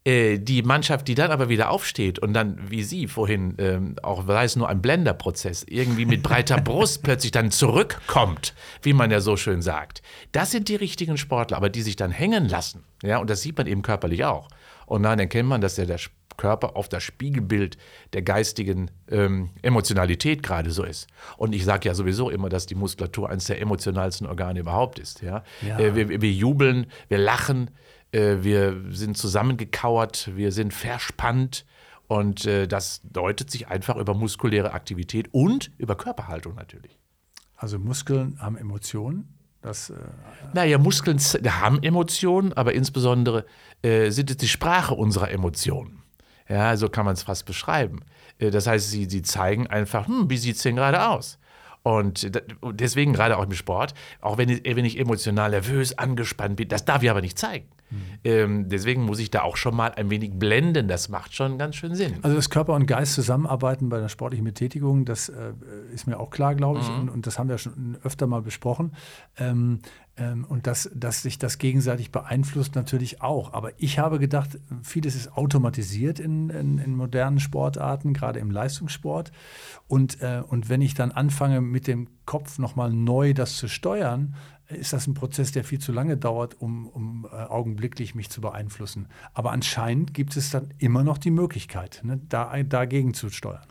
äh, 0.05 0.39
die 0.39 0.63
Mannschaft, 0.63 1.09
die 1.09 1.15
dann 1.15 1.31
aber 1.31 1.49
wieder 1.49 1.71
aufsteht 1.71 2.19
und 2.19 2.33
dann, 2.33 2.59
wie 2.71 2.83
Sie 2.83 3.07
vorhin, 3.07 3.55
ähm, 3.59 3.97
auch 4.03 4.27
sei 4.27 4.45
es 4.45 4.57
nur 4.57 4.69
ein 4.69 4.81
Blenderprozess, 4.81 5.65
irgendwie 5.69 6.07
mit 6.07 6.23
breiter 6.23 6.59
Brust 6.61 7.03
plötzlich 7.03 7.33
dann 7.33 7.51
zurückkommt, 7.51 8.55
wie 8.83 8.95
man 8.95 9.11
ja 9.11 9.21
so 9.21 9.37
schön 9.37 9.61
sagt. 9.61 10.01
Das 10.33 10.51
sind 10.51 10.69
die 10.69 10.77
richtigen 10.77 11.19
Sportler, 11.19 11.59
aber 11.59 11.69
die 11.69 11.83
sich 11.83 11.97
dann 11.97 12.11
hängen 12.11 12.49
lassen. 12.49 12.85
Ja, 13.03 13.19
und 13.19 13.29
das 13.29 13.43
sieht 13.43 13.59
man 13.59 13.67
eben 13.67 13.83
körperlich 13.83 14.25
auch. 14.25 14.49
Und 14.87 15.03
dann 15.03 15.19
erkennt 15.19 15.49
man, 15.49 15.61
dass 15.61 15.77
ja 15.77 15.85
der 15.85 16.01
Körper 16.39 16.77
oft 16.77 16.91
das 16.95 17.03
Spiegelbild 17.03 17.77
der 18.15 18.23
geistigen 18.23 18.91
ähm, 19.11 19.51
Emotionalität 19.61 20.43
gerade 20.43 20.71
so 20.71 20.83
ist. 20.83 21.09
Und 21.37 21.55
ich 21.55 21.67
sage 21.67 21.87
ja 21.87 21.95
sowieso 21.95 22.31
immer, 22.31 22.49
dass 22.49 22.65
die 22.65 22.75
Muskulatur 22.75 23.29
eines 23.29 23.45
der 23.45 23.61
emotionalsten 23.61 24.27
Organe 24.27 24.61
überhaupt 24.61 24.99
ist. 24.99 25.21
Ja? 25.21 25.45
ja. 25.61 25.79
Äh, 25.79 25.95
wir, 25.95 26.23
wir 26.23 26.33
jubeln, 26.33 26.87
wir 27.09 27.19
lachen, 27.19 27.71
äh, 28.13 28.37
wir 28.43 28.83
sind 28.91 29.17
zusammengekauert, 29.17 30.31
wir 30.35 30.53
sind 30.53 30.75
verspannt. 30.75 31.65
Und 32.07 32.45
äh, 32.45 32.67
das 32.67 33.03
deutet 33.05 33.51
sich 33.51 33.69
einfach 33.69 33.97
über 33.97 34.15
muskuläre 34.15 34.73
Aktivität 34.73 35.29
und 35.33 35.71
über 35.79 35.95
Körperhaltung 35.95 36.57
natürlich. 36.57 36.99
Also 37.57 37.79
Muskeln 37.79 38.37
haben 38.41 38.57
Emotionen? 38.57 39.37
Das, 39.63 39.91
äh, 39.91 39.95
naja, 40.55 40.79
Muskeln 40.79 41.19
haben 41.19 41.83
Emotionen, 41.83 42.53
aber 42.55 42.73
insbesondere 42.73 43.45
äh, 43.83 44.11
sind 44.11 44.31
es 44.31 44.39
die 44.39 44.49
Sprache 44.49 44.95
unserer 44.95 45.31
Emotionen. 45.31 46.03
Ja, 46.49 46.77
so 46.77 46.89
kann 46.89 47.05
man 47.05 47.15
es 47.15 47.23
fast 47.23 47.47
beschreiben. 47.47 48.01
Äh, 48.39 48.51
das 48.51 48.67
heißt, 48.67 48.91
sie, 48.91 49.05
sie 49.09 49.23
zeigen 49.23 49.67
einfach, 49.69 50.09
hm, 50.09 50.29
wie 50.29 50.39
sieht 50.39 50.57
es 50.57 50.63
denn 50.63 50.77
gerade 50.77 51.07
aus? 51.07 51.39
Und 51.83 52.31
deswegen 52.63 53.13
gerade 53.13 53.39
auch 53.39 53.45
im 53.45 53.53
Sport, 53.53 53.95
auch 54.21 54.37
wenn 54.37 54.49
ich, 54.49 54.65
wenn 54.65 54.85
ich 54.85 54.99
emotional 54.99 55.51
nervös, 55.51 55.97
angespannt 55.97 56.57
bin, 56.57 56.69
das 56.69 56.85
darf 56.85 57.03
ich 57.03 57.11
aber 57.11 57.23
nicht 57.23 57.39
zeigen. 57.39 57.69
Ähm, 58.25 58.69
deswegen 58.69 59.05
muss 59.05 59.19
ich 59.19 59.31
da 59.31 59.43
auch 59.43 59.57
schon 59.57 59.75
mal 59.75 59.93
ein 59.93 60.11
wenig 60.11 60.33
blenden. 60.39 60.89
Das 60.89 61.09
macht 61.09 61.35
schon 61.35 61.59
ganz 61.59 61.77
schön 61.77 61.95
Sinn. 61.95 62.15
Also, 62.23 62.37
dass 62.37 62.51
Körper 62.51 62.75
und 62.75 62.87
Geist 62.87 63.15
zusammenarbeiten 63.15 63.89
bei 63.89 63.99
der 63.99 64.09
sportlichen 64.09 64.45
Betätigung, 64.45 65.05
das 65.05 65.29
äh, 65.29 65.53
ist 65.93 66.07
mir 66.07 66.19
auch 66.19 66.31
klar, 66.31 66.55
glaube 66.55 66.81
ich. 66.81 66.89
Mhm. 66.89 67.01
Und, 67.01 67.09
und, 67.09 67.27
das 67.27 67.39
haben 67.39 67.49
wir 67.49 67.59
schon 67.59 67.97
öfter 68.03 68.27
mal 68.27 68.43
besprochen. 68.43 68.93
Ähm, 69.37 69.81
ähm, 70.21 70.45
und 70.49 70.67
dass, 70.67 70.91
dass 70.95 71.23
sich 71.23 71.39
das 71.39 71.59
gegenseitig 71.59 72.13
beeinflusst, 72.13 72.75
natürlich 72.75 73.23
auch. 73.23 73.53
Aber 73.53 73.73
ich 73.79 73.99
habe 73.99 74.19
gedacht, 74.19 74.59
vieles 74.83 75.15
ist 75.15 75.37
automatisiert 75.37 76.21
in, 76.21 76.51
in, 76.51 76.79
in 76.79 76.95
modernen 76.95 77.41
Sportarten, 77.41 78.13
gerade 78.13 78.39
im 78.39 78.51
Leistungssport. 78.51 79.33
Und, 79.89 80.21
äh, 80.21 80.43
und 80.47 80.69
wenn 80.69 80.83
ich 80.83 80.95
dann 80.95 81.11
anfange, 81.11 81.61
mit 81.61 81.87
dem 81.87 82.09
Kopf 82.27 82.59
nochmal 82.59 82.93
neu 82.93 83.33
das 83.35 83.57
zu 83.57 83.67
steuern, 83.67 84.35
ist 84.71 84.93
das 84.93 85.07
ein 85.07 85.15
Prozess, 85.15 85.53
der 85.53 85.65
viel 85.65 85.79
zu 85.79 85.93
lange 85.93 86.17
dauert, 86.17 86.61
um, 86.61 86.89
um 86.89 87.27
äh, 87.31 87.35
augenblicklich 87.35 88.15
mich 88.15 88.31
zu 88.31 88.41
beeinflussen. 88.41 89.09
Aber 89.35 89.53
anscheinend 89.53 90.15
gibt 90.15 90.37
es 90.37 90.51
dann 90.51 90.73
immer 90.79 91.05
noch 91.05 91.19
die 91.19 91.31
Möglichkeit, 91.31 92.01
ne, 92.05 92.21
da, 92.29 92.63
dagegen 92.63 93.15
zu 93.15 93.31
steuern. 93.31 93.67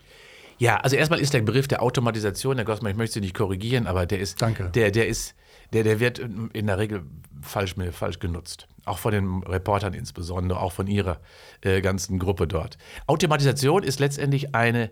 Ja, 0.57 0.77
also 0.77 0.97
erstmal 0.97 1.19
ist 1.19 1.33
der 1.33 1.41
Begriff 1.41 1.69
der 1.69 1.81
Automatisation, 1.81 2.57
Herr 2.57 2.65
Gossmann, 2.65 2.91
ich 2.91 2.97
möchte 2.97 3.13
Sie 3.15 3.21
nicht 3.21 3.33
korrigieren, 3.33 3.87
aber 3.87 4.05
der 4.05 4.19
ist, 4.19 4.41
Danke. 4.41 4.69
Der, 4.71 4.91
der 4.91 5.07
ist, 5.07 5.35
der, 5.71 5.83
der 5.83 6.01
wird 6.01 6.19
in 6.19 6.67
der 6.67 6.77
Regel 6.77 7.03
falsch, 7.41 7.75
falsch 7.91 8.19
genutzt. 8.19 8.67
Auch 8.83 8.97
von 8.97 9.13
den 9.13 9.43
Reportern 9.43 9.93
insbesondere, 9.93 10.59
auch 10.59 10.73
von 10.73 10.87
Ihrer 10.87 11.21
äh, 11.61 11.79
ganzen 11.81 12.19
Gruppe 12.19 12.45
dort. 12.45 12.77
Automatisation 13.07 13.83
ist 13.83 14.01
letztendlich 14.01 14.53
eine 14.53 14.91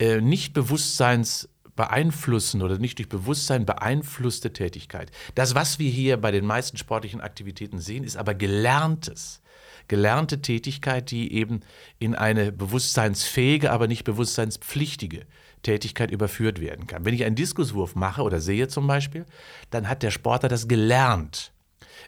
äh, 0.00 0.20
nicht 0.20 0.52
Bewusstseins 0.52 1.48
beeinflussen 1.76 2.62
oder 2.62 2.78
nicht 2.78 2.98
durch 2.98 3.08
Bewusstsein 3.08 3.66
beeinflusste 3.66 4.52
Tätigkeit. 4.52 5.10
Das, 5.34 5.54
was 5.54 5.78
wir 5.78 5.90
hier 5.90 6.16
bei 6.16 6.30
den 6.30 6.46
meisten 6.46 6.76
sportlichen 6.76 7.20
Aktivitäten 7.20 7.78
sehen, 7.78 8.04
ist 8.04 8.16
aber 8.16 8.34
gelerntes 8.34 9.40
gelernte 9.88 10.40
Tätigkeit, 10.40 11.10
die 11.10 11.32
eben 11.32 11.60
in 11.98 12.14
eine 12.14 12.52
bewusstseinsfähige, 12.52 13.70
aber 13.70 13.86
nicht 13.86 14.04
bewusstseinspflichtige 14.04 15.26
Tätigkeit 15.62 16.10
überführt 16.10 16.60
werden 16.60 16.86
kann. 16.86 17.04
Wenn 17.04 17.14
ich 17.14 17.24
einen 17.24 17.36
Diskuswurf 17.36 17.94
mache 17.94 18.22
oder 18.22 18.40
sehe 18.40 18.68
zum 18.68 18.86
Beispiel, 18.86 19.24
dann 19.70 19.88
hat 19.88 20.02
der 20.02 20.10
Sportler 20.10 20.48
das 20.48 20.68
gelernt, 20.68 21.52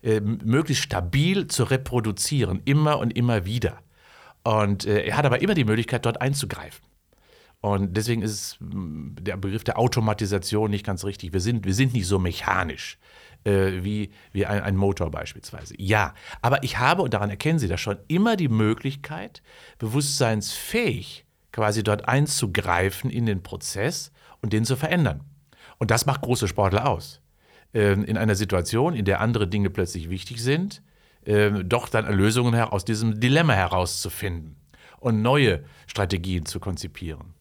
äh, 0.02 0.20
möglichst 0.20 0.84
stabil 0.84 1.48
zu 1.48 1.64
reproduzieren, 1.64 2.60
immer 2.64 2.98
und 2.98 3.16
immer 3.16 3.44
wieder. 3.44 3.80
Und 4.42 4.86
äh, 4.86 5.06
er 5.06 5.16
hat 5.16 5.24
aber 5.24 5.42
immer 5.42 5.54
die 5.54 5.64
Möglichkeit, 5.64 6.06
dort 6.06 6.20
einzugreifen. 6.20 6.85
Und 7.66 7.96
deswegen 7.96 8.22
ist 8.22 8.58
mm, 8.60 9.16
der 9.20 9.36
Begriff 9.36 9.64
der 9.64 9.76
Automatisation 9.76 10.70
nicht 10.70 10.86
ganz 10.86 11.04
richtig. 11.04 11.32
Wir 11.32 11.40
sind, 11.40 11.66
wir 11.66 11.74
sind 11.74 11.94
nicht 11.94 12.06
so 12.06 12.20
mechanisch 12.20 12.96
äh, 13.42 13.82
wie, 13.82 14.10
wie 14.30 14.46
ein, 14.46 14.62
ein, 14.62 14.76
Motor 14.76 15.10
beispielsweise. 15.10 15.74
Ja, 15.76 16.14
aber 16.42 16.62
ich 16.62 16.78
habe, 16.78 17.02
und 17.02 17.12
daran 17.12 17.28
erkennen 17.28 17.58
Sie 17.58 17.66
das 17.66 17.80
schon, 17.80 17.96
immer 18.06 18.36
die 18.36 18.46
Möglichkeit, 18.46 19.42
bewusstseinsfähig 19.80 21.26
quasi 21.50 21.82
dort 21.82 22.08
einzugreifen 22.08 23.10
in 23.10 23.26
den 23.26 23.42
Prozess 23.42 24.12
und 24.42 24.52
den 24.52 24.64
zu 24.64 24.76
verändern. 24.76 25.22
Und 25.78 25.90
das 25.90 26.06
macht 26.06 26.20
große 26.20 26.46
Sportler 26.46 26.88
aus. 26.88 27.20
Ähm, 27.74 28.04
in 28.04 28.16
einer 28.16 28.36
Situation, 28.36 28.94
in 28.94 29.06
der 29.06 29.20
andere 29.20 29.48
Dinge 29.48 29.70
plötzlich 29.70 30.08
wichtig 30.08 30.40
sind, 30.40 30.84
ähm, 31.24 31.68
doch 31.68 31.88
dann 31.88 32.06
Lösungen 32.14 32.54
aus 32.54 32.84
diesem 32.84 33.18
Dilemma 33.18 33.54
herauszufinden 33.54 34.54
und 35.00 35.20
neue 35.20 35.64
Strategien 35.88 36.46
zu 36.46 36.60
konzipieren. 36.60 37.35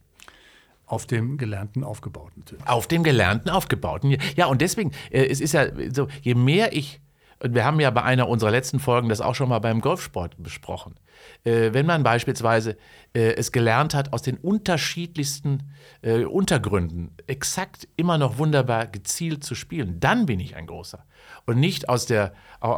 Auf 0.88 1.08
dem 1.08 1.38
Gelernten 1.38 1.84
aufgebaut 1.84 2.34
natürlich. 2.36 2.68
Auf 2.68 2.88
dem 2.88 3.04
Gelernten 3.04 3.50
aufgebauten. 3.50 4.18
Ja, 4.36 4.46
und 4.46 4.62
deswegen, 4.62 4.92
äh, 5.10 5.26
es 5.26 5.42
ist 5.42 5.54
ja 5.54 5.68
so, 5.92 6.08
je 6.22 6.36
mehr 6.36 6.74
ich, 6.74 7.02
und 7.40 7.56
wir 7.56 7.66
haben 7.66 7.80
ja 7.80 7.90
bei 7.90 8.04
einer 8.04 8.30
unserer 8.30 8.52
letzten 8.52 8.80
Folgen 8.80 9.10
das 9.10 9.20
auch 9.20 9.34
schon 9.34 9.50
mal 9.50 9.60
beim 9.60 9.82
Golfsport 9.82 10.42
besprochen, 10.42 10.96
äh, 11.44 11.74
wenn 11.74 11.88
man 11.88 12.04
beispielsweise 12.04 12.78
äh, 13.14 13.34
es 13.34 13.52
gelernt 13.52 13.96
hat, 13.96 14.14
aus 14.14 14.22
den 14.22 14.38
unterschiedlichsten 14.38 15.64
Untergründen 16.30 17.16
exakt 17.26 17.88
immer 17.96 18.20
noch 18.20 18.38
wunderbar 18.38 18.86
gezielt 18.86 19.44
zu 19.44 19.56
spielen, 19.56 20.00
dann 20.00 20.28
bin 20.28 20.40
ich 20.40 20.56
ein 20.56 20.68
großer. 20.68 21.04
Und 21.48 21.60
nicht 21.60 21.90
aus 21.90 22.06
der, 22.06 22.34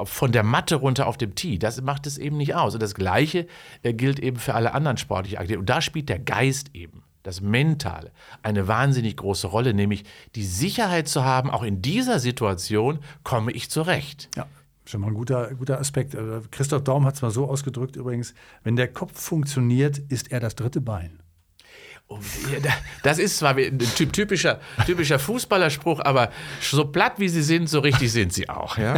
von 0.05 0.31
der 0.31 0.43
Matte 0.43 0.75
runter 0.75 1.07
auf 1.07 1.17
dem 1.17 1.35
Tee. 1.35 1.57
Das 1.57 1.81
macht 1.81 2.07
es 2.07 2.17
eben 2.17 2.37
nicht 2.37 2.55
aus. 2.55 2.73
Und 2.73 2.81
das 2.81 2.95
Gleiche 2.95 3.47
gilt 3.83 4.19
eben 4.19 4.37
für 4.37 4.53
alle 4.53 4.73
anderen 4.73 4.95
sportlichen 4.95 5.37
Aktivitäten. 5.39 5.61
Und 5.61 5.69
da 5.69 5.81
spielt 5.81 6.07
der 6.07 6.19
Geist 6.19 6.73
eben 6.73 7.03
das 7.27 7.41
Mentale, 7.41 8.11
eine 8.41 8.67
wahnsinnig 8.67 9.17
große 9.17 9.47
Rolle, 9.47 9.73
nämlich 9.73 10.05
die 10.35 10.45
Sicherheit 10.45 11.07
zu 11.07 11.23
haben, 11.23 11.51
auch 11.51 11.63
in 11.63 11.81
dieser 11.81 12.19
Situation 12.19 12.99
komme 13.23 13.51
ich 13.51 13.69
zurecht. 13.69 14.29
Ja. 14.35 14.47
Schon 14.85 15.01
mal 15.01 15.07
ein 15.07 15.15
guter, 15.15 15.53
guter 15.55 15.79
Aspekt. 15.79 16.15
Äh, 16.15 16.39
Christoph 16.49 16.85
Daum 16.85 17.05
hat 17.05 17.15
es 17.15 17.21
mal 17.21 17.29
so 17.29 17.49
ausgedrückt 17.49 17.97
übrigens, 17.97 18.33
wenn 18.63 18.77
der 18.77 18.87
Kopf 18.87 19.19
funktioniert, 19.19 19.97
ist 19.97 20.31
er 20.31 20.39
das 20.39 20.55
dritte 20.55 20.79
Bein. 20.79 21.19
Oh, 22.09 22.19
das 23.03 23.19
ist 23.19 23.37
zwar 23.37 23.55
ein 23.55 23.79
typischer, 23.79 24.61
typischer 24.85 25.19
Fußballerspruch, 25.19 25.99
aber 25.99 26.31
so 26.61 26.85
platt 26.85 27.13
wie 27.17 27.27
sie 27.27 27.41
sind, 27.41 27.67
so 27.69 27.79
richtig 27.79 28.13
sind 28.13 28.31
sie 28.31 28.47
auch. 28.47 28.77
Ja? 28.77 28.95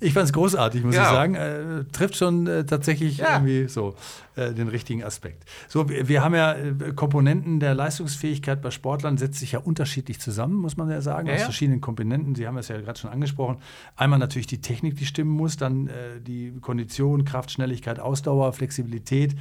Ich 0.00 0.12
fand 0.12 0.26
es 0.26 0.32
großartig, 0.32 0.84
muss 0.84 0.94
ja. 0.94 1.02
ich 1.02 1.08
sagen. 1.08 1.34
Äh, 1.34 1.84
trifft 1.92 2.16
schon 2.16 2.46
äh, 2.46 2.64
tatsächlich 2.64 3.18
ja. 3.18 3.34
irgendwie 3.34 3.68
so 3.68 3.94
äh, 4.36 4.52
den 4.52 4.68
richtigen 4.68 5.04
Aspekt. 5.04 5.44
So, 5.68 5.88
wir, 5.88 6.08
wir, 6.08 6.22
haben 6.22 6.34
ja 6.34 6.52
äh, 6.52 6.92
Komponenten 6.94 7.60
der 7.60 7.74
Leistungsfähigkeit 7.74 8.60
bei 8.60 8.70
Sportlern, 8.70 9.16
setzt 9.16 9.38
sich 9.38 9.52
ja 9.52 9.60
unterschiedlich 9.60 10.20
zusammen, 10.20 10.56
muss 10.56 10.76
man 10.76 10.90
ja 10.90 11.00
sagen, 11.00 11.30
aus 11.30 11.42
verschiedenen 11.42 11.80
Komponenten. 11.80 12.34
Sie 12.34 12.46
haben 12.46 12.58
es 12.58 12.68
ja 12.68 12.80
gerade 12.80 12.98
schon 12.98 13.10
angesprochen. 13.10 13.58
Einmal 13.96 14.18
natürlich 14.18 14.46
die 14.46 14.60
Technik, 14.60 14.96
die 14.96 15.06
stimmen 15.06 15.30
muss, 15.30 15.56
dann 15.56 15.88
äh, 15.88 16.20
die 16.20 16.52
Kondition, 16.60 17.24
Kraft, 17.24 17.50
Schnelligkeit, 17.52 17.98
Ausdauer, 18.00 18.52
Flexibilität, 18.52 19.36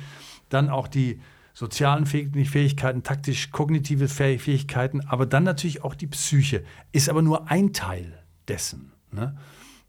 dann 0.49 0.69
auch 0.69 0.87
die 0.87 1.19
sozialen 1.53 2.05
Fähigkeiten, 2.05 3.03
taktisch-kognitive 3.03 4.07
Fähigkeiten, 4.07 5.01
aber 5.01 5.25
dann 5.25 5.43
natürlich 5.43 5.83
auch 5.83 5.95
die 5.95 6.07
Psyche. 6.07 6.63
Ist 6.91 7.09
aber 7.09 7.21
nur 7.21 7.49
ein 7.49 7.73
Teil 7.73 8.23
dessen. 8.47 8.91
Ne? 9.11 9.37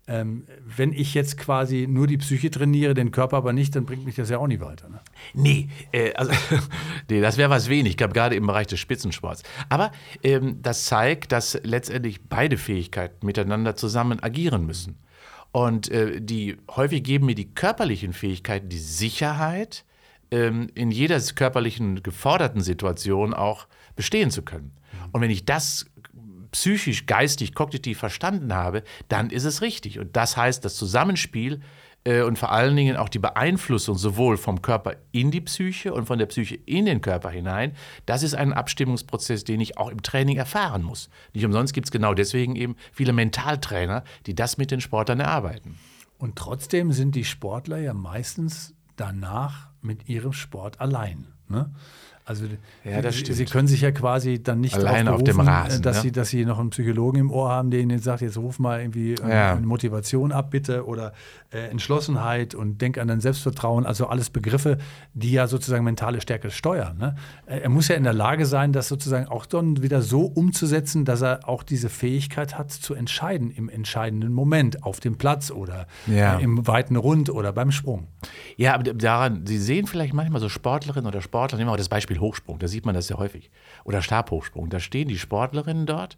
Ähm, 0.06 0.46
wenn 0.62 0.92
ich 0.92 1.14
jetzt 1.14 1.38
quasi 1.38 1.86
nur 1.88 2.06
die 2.06 2.18
Psyche 2.18 2.50
trainiere, 2.50 2.92
den 2.92 3.10
Körper 3.10 3.38
aber 3.38 3.54
nicht, 3.54 3.74
dann 3.74 3.86
bringt 3.86 4.04
mich 4.04 4.16
das 4.16 4.28
ja 4.28 4.36
auch 4.36 4.46
nicht 4.46 4.60
weiter. 4.60 4.90
Ne? 4.90 5.00
Nee, 5.32 5.70
äh, 5.92 6.12
also, 6.12 6.32
nee, 7.10 7.22
das 7.22 7.38
wäre 7.38 7.48
was 7.48 7.70
wenig, 7.70 7.96
gerade 7.96 8.34
im 8.34 8.46
Bereich 8.46 8.66
des 8.66 8.80
Spitzensports. 8.80 9.42
Aber 9.70 9.92
ähm, 10.22 10.60
das 10.60 10.84
zeigt, 10.84 11.32
dass 11.32 11.58
letztendlich 11.62 12.28
beide 12.28 12.58
Fähigkeiten 12.58 13.24
miteinander 13.24 13.76
zusammen 13.76 14.22
agieren 14.22 14.66
müssen. 14.66 14.98
Und 15.52 15.90
äh, 15.90 16.20
die 16.20 16.58
häufig 16.76 17.02
geben 17.02 17.24
mir 17.24 17.34
die 17.34 17.54
körperlichen 17.54 18.12
Fähigkeiten 18.12 18.68
die 18.68 18.78
Sicherheit, 18.78 19.86
in 20.30 20.90
jeder 20.90 21.20
körperlichen 21.20 22.02
geforderten 22.02 22.60
Situation 22.60 23.34
auch 23.34 23.66
bestehen 23.96 24.30
zu 24.30 24.42
können. 24.42 24.72
Und 25.12 25.20
wenn 25.20 25.30
ich 25.30 25.44
das 25.44 25.86
psychisch, 26.50 27.06
geistig, 27.06 27.54
kognitiv 27.54 27.98
verstanden 27.98 28.54
habe, 28.54 28.84
dann 29.08 29.30
ist 29.30 29.44
es 29.44 29.60
richtig. 29.60 29.98
Und 29.98 30.16
das 30.16 30.36
heißt, 30.36 30.64
das 30.64 30.76
Zusammenspiel 30.76 31.60
äh, 32.04 32.22
und 32.22 32.38
vor 32.38 32.52
allen 32.52 32.76
Dingen 32.76 32.96
auch 32.96 33.08
die 33.08 33.18
Beeinflussung 33.18 33.96
sowohl 33.96 34.36
vom 34.36 34.62
Körper 34.62 34.96
in 35.10 35.30
die 35.30 35.40
Psyche 35.40 35.92
und 35.92 36.06
von 36.06 36.18
der 36.18 36.26
Psyche 36.26 36.54
in 36.66 36.86
den 36.86 37.00
Körper 37.00 37.30
hinein, 37.30 37.72
das 38.06 38.22
ist 38.22 38.34
ein 38.34 38.52
Abstimmungsprozess, 38.52 39.44
den 39.44 39.60
ich 39.60 39.78
auch 39.78 39.90
im 39.90 40.02
Training 40.02 40.36
erfahren 40.36 40.82
muss. 40.82 41.10
Nicht 41.32 41.44
umsonst 41.44 41.74
gibt 41.74 41.88
es 41.88 41.90
genau 41.90 42.14
deswegen 42.14 42.54
eben 42.56 42.76
viele 42.92 43.12
Mentaltrainer, 43.12 44.04
die 44.26 44.34
das 44.34 44.56
mit 44.56 44.70
den 44.70 44.80
Sportlern 44.80 45.20
erarbeiten. 45.20 45.76
Und 46.18 46.36
trotzdem 46.36 46.92
sind 46.92 47.16
die 47.16 47.24
Sportler 47.24 47.78
ja 47.78 47.92
meistens 47.94 48.74
danach 48.96 49.70
mit 49.84 50.08
ihrem 50.08 50.32
Sport 50.32 50.80
allein. 50.80 51.26
Ne? 51.48 51.72
Also 52.26 52.46
ja, 52.84 53.02
das 53.02 53.16
stimmt. 53.16 53.36
Sie 53.36 53.44
können 53.44 53.68
sich 53.68 53.82
ja 53.82 53.92
quasi 53.92 54.42
dann 54.42 54.60
nicht 54.60 54.74
alleine 54.74 55.12
auf 55.12 55.22
dem 55.22 55.40
Rasen, 55.40 55.82
dass, 55.82 55.96
ja? 55.96 56.02
sie, 56.02 56.12
dass 56.12 56.30
sie 56.30 56.46
noch 56.46 56.58
einen 56.58 56.70
Psychologen 56.70 57.18
im 57.18 57.30
Ohr 57.30 57.50
haben, 57.50 57.70
der 57.70 57.80
ihnen 57.80 57.98
sagt, 57.98 58.22
jetzt 58.22 58.38
ruf 58.38 58.58
mal 58.58 58.80
irgendwie 58.80 59.14
ja. 59.16 59.52
eine 59.52 59.66
Motivation 59.66 60.32
ab, 60.32 60.50
bitte, 60.50 60.86
oder 60.86 61.12
äh, 61.50 61.68
Entschlossenheit 61.68 62.54
und 62.54 62.80
denk 62.80 62.96
an 62.96 63.08
dein 63.08 63.20
Selbstvertrauen, 63.20 63.84
also 63.84 64.06
alles 64.06 64.30
Begriffe, 64.30 64.78
die 65.12 65.32
ja 65.32 65.46
sozusagen 65.46 65.84
mentale 65.84 66.22
Stärke 66.22 66.50
steuern. 66.50 66.96
Ne? 66.96 67.14
Äh, 67.44 67.58
er 67.58 67.68
muss 67.68 67.88
ja 67.88 67.96
in 67.96 68.04
der 68.04 68.14
Lage 68.14 68.46
sein, 68.46 68.72
das 68.72 68.88
sozusagen 68.88 69.26
auch 69.26 69.44
dann 69.44 69.82
wieder 69.82 70.00
so 70.00 70.22
umzusetzen, 70.22 71.04
dass 71.04 71.20
er 71.20 71.46
auch 71.46 71.62
diese 71.62 71.90
Fähigkeit 71.90 72.56
hat, 72.56 72.72
zu 72.72 72.94
entscheiden 72.94 73.50
im 73.50 73.68
entscheidenden 73.68 74.32
Moment, 74.32 74.82
auf 74.82 74.98
dem 74.98 75.18
Platz 75.18 75.50
oder 75.50 75.86
ja. 76.06 76.38
äh, 76.38 76.42
im 76.42 76.66
weiten 76.66 76.96
Rund 76.96 77.28
oder 77.28 77.52
beim 77.52 77.70
Sprung. 77.70 78.08
Ja, 78.56 78.74
aber 78.74 78.94
daran, 78.94 79.46
Sie 79.46 79.58
sehen 79.58 79.86
vielleicht 79.86 80.14
manchmal 80.14 80.40
so 80.40 80.48
Sportlerinnen 80.48 81.06
oder 81.06 81.20
Sportler, 81.20 81.58
nehmen 81.58 81.68
wir 81.68 81.72
mal 81.72 81.76
das 81.76 81.90
Beispiel 82.14 82.20
Hochsprung, 82.20 82.58
da 82.58 82.68
sieht 82.68 82.86
man 82.86 82.94
das 82.94 83.08
sehr 83.08 83.18
häufig, 83.18 83.50
oder 83.84 84.02
Stabhochsprung, 84.02 84.70
da 84.70 84.80
stehen 84.80 85.08
die 85.08 85.18
Sportlerinnen 85.18 85.86
dort 85.86 86.16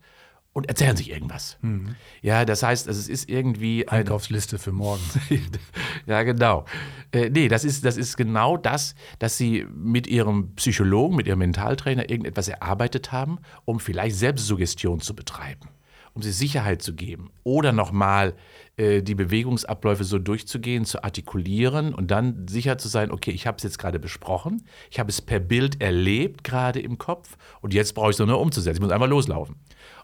und 0.53 0.69
erzählen 0.69 0.97
sich 0.97 1.11
irgendwas. 1.11 1.59
Mhm. 1.61 1.97
Ja, 2.23 2.45
das 2.45 2.63
heißt, 2.63 2.89
also 2.89 2.99
es 2.99 3.09
ist 3.09 3.29
irgendwie 3.29 3.87
eine 3.89 4.01
Einkaufsliste 4.01 4.59
für 4.59 4.73
morgen. 4.73 5.03
ja, 6.07 6.23
genau. 6.23 6.65
Äh, 7.13 7.29
nee, 7.29 7.49
das 7.49 7.65
ist, 7.65 7.85
das 7.85 7.97
ist 7.99 8.17
genau 8.17 8.57
das, 8.57 8.95
dass 9.19 9.37
sie 9.37 9.67
mit 9.75 10.07
ihrem 10.07 10.55
Psychologen, 10.55 11.17
mit 11.17 11.27
ihrem 11.27 11.41
Mentaltrainer 11.41 12.09
irgendetwas 12.09 12.49
erarbeitet 12.49 13.13
haben, 13.13 13.39
um 13.67 13.81
vielleicht 13.81 14.17
Selbstsuggestion 14.17 15.01
zu 15.01 15.15
betreiben, 15.15 15.69
um 16.17 16.23
sie 16.23 16.33
Sicherheit 16.33 16.81
zu 16.83 16.95
geben 16.95 17.31
oder 17.45 17.73
nochmal 17.73 18.35
äh, 18.79 19.03
die 19.03 19.15
Bewegungsabläufe 19.15 20.03
so 20.03 20.19
durchzugehen, 20.19 20.87
zu 20.87 21.05
artikulieren 21.05 21.95
und 21.95 22.11
dann 22.11 22.49
sicher 22.49 22.79
zu 22.79 22.89
sein, 22.89 23.11
okay, 23.11 23.31
ich 23.31 23.47
habe 23.47 23.59
es 23.59 23.63
jetzt 23.63 23.79
gerade 23.79 23.99
besprochen, 23.99 24.65
ich 24.91 24.99
habe 24.99 25.11
es 25.11 25.21
per 25.21 25.41
Bild 25.41 25.83
erlebt, 25.83 26.43
gerade 26.43 26.81
im 26.81 26.97
Kopf 26.97 27.37
und 27.61 27.75
jetzt 27.75 27.95
brauche 27.95 28.11
ich 28.11 28.19
es 28.19 28.27
nur 28.27 28.41
umzusetzen. 28.41 28.79
Ich 28.79 28.83
muss 28.83 28.91
einfach 28.91 29.09
loslaufen. 29.09 29.57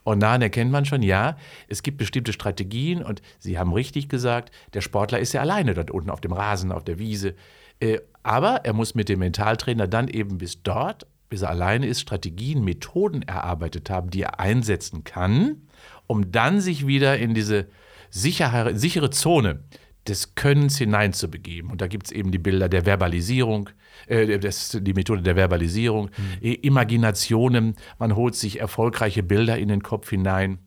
Und 0.04 0.20
daran 0.20 0.42
erkennt 0.42 0.70
man 0.70 0.84
schon, 0.84 1.02
ja, 1.02 1.36
es 1.68 1.82
gibt 1.82 1.96
bestimmte 1.96 2.32
Strategien 2.32 3.02
und 3.02 3.22
Sie 3.38 3.58
haben 3.58 3.72
richtig 3.72 4.08
gesagt, 4.08 4.52
der 4.74 4.82
Sportler 4.82 5.18
ist 5.18 5.32
ja 5.32 5.40
alleine 5.40 5.74
dort 5.74 5.90
unten 5.90 6.10
auf 6.10 6.20
dem 6.20 6.32
Rasen, 6.32 6.72
auf 6.72 6.84
der 6.84 6.98
Wiese. 6.98 7.34
Äh, 7.80 8.00
aber 8.22 8.64
er 8.64 8.74
muss 8.74 8.94
mit 8.94 9.08
dem 9.08 9.20
Mentaltrainer 9.20 9.88
dann 9.88 10.08
eben 10.08 10.38
bis 10.38 10.62
dort, 10.62 11.06
bis 11.32 11.40
er 11.40 11.48
alleine 11.48 11.86
ist, 11.86 12.00
Strategien, 12.00 12.62
Methoden 12.62 13.22
erarbeitet 13.22 13.88
haben, 13.88 14.10
die 14.10 14.20
er 14.20 14.38
einsetzen 14.38 15.02
kann, 15.02 15.62
um 16.06 16.30
dann 16.30 16.60
sich 16.60 16.86
wieder 16.86 17.18
in 17.18 17.34
diese 17.34 17.68
sichere, 18.10 18.76
sichere 18.76 19.10
Zone 19.10 19.64
des 20.06 20.34
Könnens 20.34 20.78
hineinzubegeben. 20.78 21.70
Und 21.70 21.80
da 21.80 21.86
gibt 21.86 22.06
es 22.06 22.12
eben 22.12 22.32
die 22.32 22.38
Bilder 22.38 22.68
der 22.68 22.86
Verbalisierung, 22.86 23.70
äh, 24.06 24.38
das, 24.38 24.76
die 24.80 24.94
Methode 24.94 25.22
der 25.22 25.36
Verbalisierung, 25.36 26.10
mhm. 26.40 26.52
Imaginationen, 26.62 27.76
man 27.98 28.16
holt 28.16 28.34
sich 28.34 28.60
erfolgreiche 28.60 29.22
Bilder 29.22 29.58
in 29.58 29.68
den 29.68 29.82
Kopf 29.82 30.10
hinein. 30.10 30.58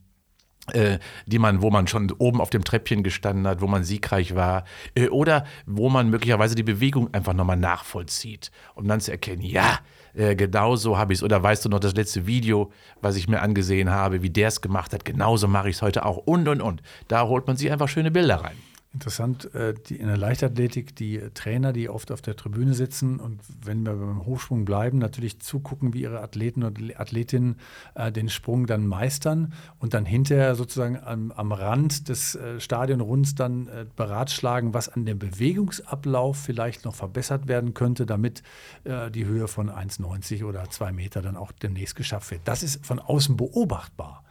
Äh, 0.74 0.98
die 1.28 1.38
man, 1.38 1.62
wo 1.62 1.70
man 1.70 1.86
schon 1.86 2.12
oben 2.18 2.42
auf 2.42 2.50
dem 2.50 2.64
Treppchen 2.64 3.04
gestanden 3.04 3.46
hat, 3.46 3.62
wo 3.62 3.68
man 3.68 3.84
siegreich 3.84 4.34
war, 4.34 4.66
äh, 4.96 5.10
oder 5.10 5.46
wo 5.68 5.90
man 5.90 6.10
möglicherweise 6.10 6.56
die 6.56 6.64
Bewegung 6.64 7.14
einfach 7.14 7.34
nochmal 7.34 7.58
nachvollzieht, 7.58 8.50
um 8.74 8.88
dann 8.88 9.00
zu 9.00 9.12
erkennen, 9.12 9.44
ja, 9.44 9.78
äh, 10.16 10.36
genau 10.36 10.76
so 10.76 10.98
habe 10.98 11.14
ich 11.14 11.20
es. 11.20 11.24
Oder 11.24 11.42
weißt 11.42 11.66
du 11.66 11.70
noch 11.70 11.80
das 11.80 11.96
letzte 11.96 12.26
Video, 12.28 12.72
was 13.02 13.16
ich 13.16 13.28
mir 13.28 13.42
angesehen 13.42 13.90
habe, 13.90 14.22
wie 14.22 14.30
der 14.30 14.50
es 14.50 14.62
gemacht 14.62 14.94
hat, 14.94 15.06
genauso 15.06 15.48
mache 15.48 15.70
ich 15.70 15.78
es 15.78 15.82
heute 15.82 16.06
auch 16.06 16.18
und 16.18 16.48
und 16.48 16.62
und. 16.62 16.82
Da 17.08 17.28
holt 17.28 17.48
man 17.48 17.58
sich 17.58 17.72
einfach 17.72 17.88
schöne 17.88 18.12
Bilder 18.12 18.38
rein. 18.38 18.56
Interessant, 18.96 19.54
äh, 19.54 19.74
die, 19.74 19.98
in 19.98 20.08
der 20.08 20.16
Leichtathletik, 20.16 20.96
die 20.96 21.20
Trainer, 21.34 21.74
die 21.74 21.90
oft 21.90 22.14
auf 22.14 22.22
der 22.22 22.38
Tribüne 22.38 22.74
sitzen 22.74 23.20
und 23.20 23.42
wenn 23.62 23.86
wir 23.86 23.94
beim 23.94 24.26
Hochsprung 24.26 24.64
bleiben, 24.64 25.00
natürlich 25.00 25.42
zugucken, 25.42 25.94
wie 25.94 26.04
ihre 26.04 26.22
Athleten 26.22 26.64
und 26.64 26.80
Athletinnen 26.98 27.58
äh, 27.96 28.10
den 28.10 28.30
Sprung 28.30 28.68
dann 28.68 28.88
meistern 28.88 29.52
und 29.80 29.94
dann 29.94 30.06
hinterher 30.06 30.56
sozusagen 30.56 30.98
am, 30.98 31.34
am 31.34 31.52
Rand 31.52 32.08
des 32.08 32.36
äh, 32.36 32.62
Stadionrunds 32.62 33.36
dann 33.36 33.68
äh, 33.68 33.86
beratschlagen, 33.98 34.74
was 34.74 34.88
an 34.88 35.06
dem 35.06 35.20
Bewegungsablauf 35.20 36.38
vielleicht 36.38 36.86
noch 36.86 36.96
verbessert 36.96 37.50
werden 37.50 37.74
könnte, 37.74 38.06
damit 38.06 38.44
äh, 38.86 39.12
die 39.12 39.26
Höhe 39.26 39.50
von 39.50 39.70
1,90 39.70 40.46
oder 40.46 40.70
2 40.70 40.94
Meter 40.94 41.22
dann 41.22 41.36
auch 41.36 41.52
demnächst 41.52 41.98
geschafft 41.98 42.32
wird. 42.32 42.44
Das 42.46 42.64
ist 42.64 42.86
von 42.86 43.00
außen 43.00 43.36
beobachtbar. 43.36 44.25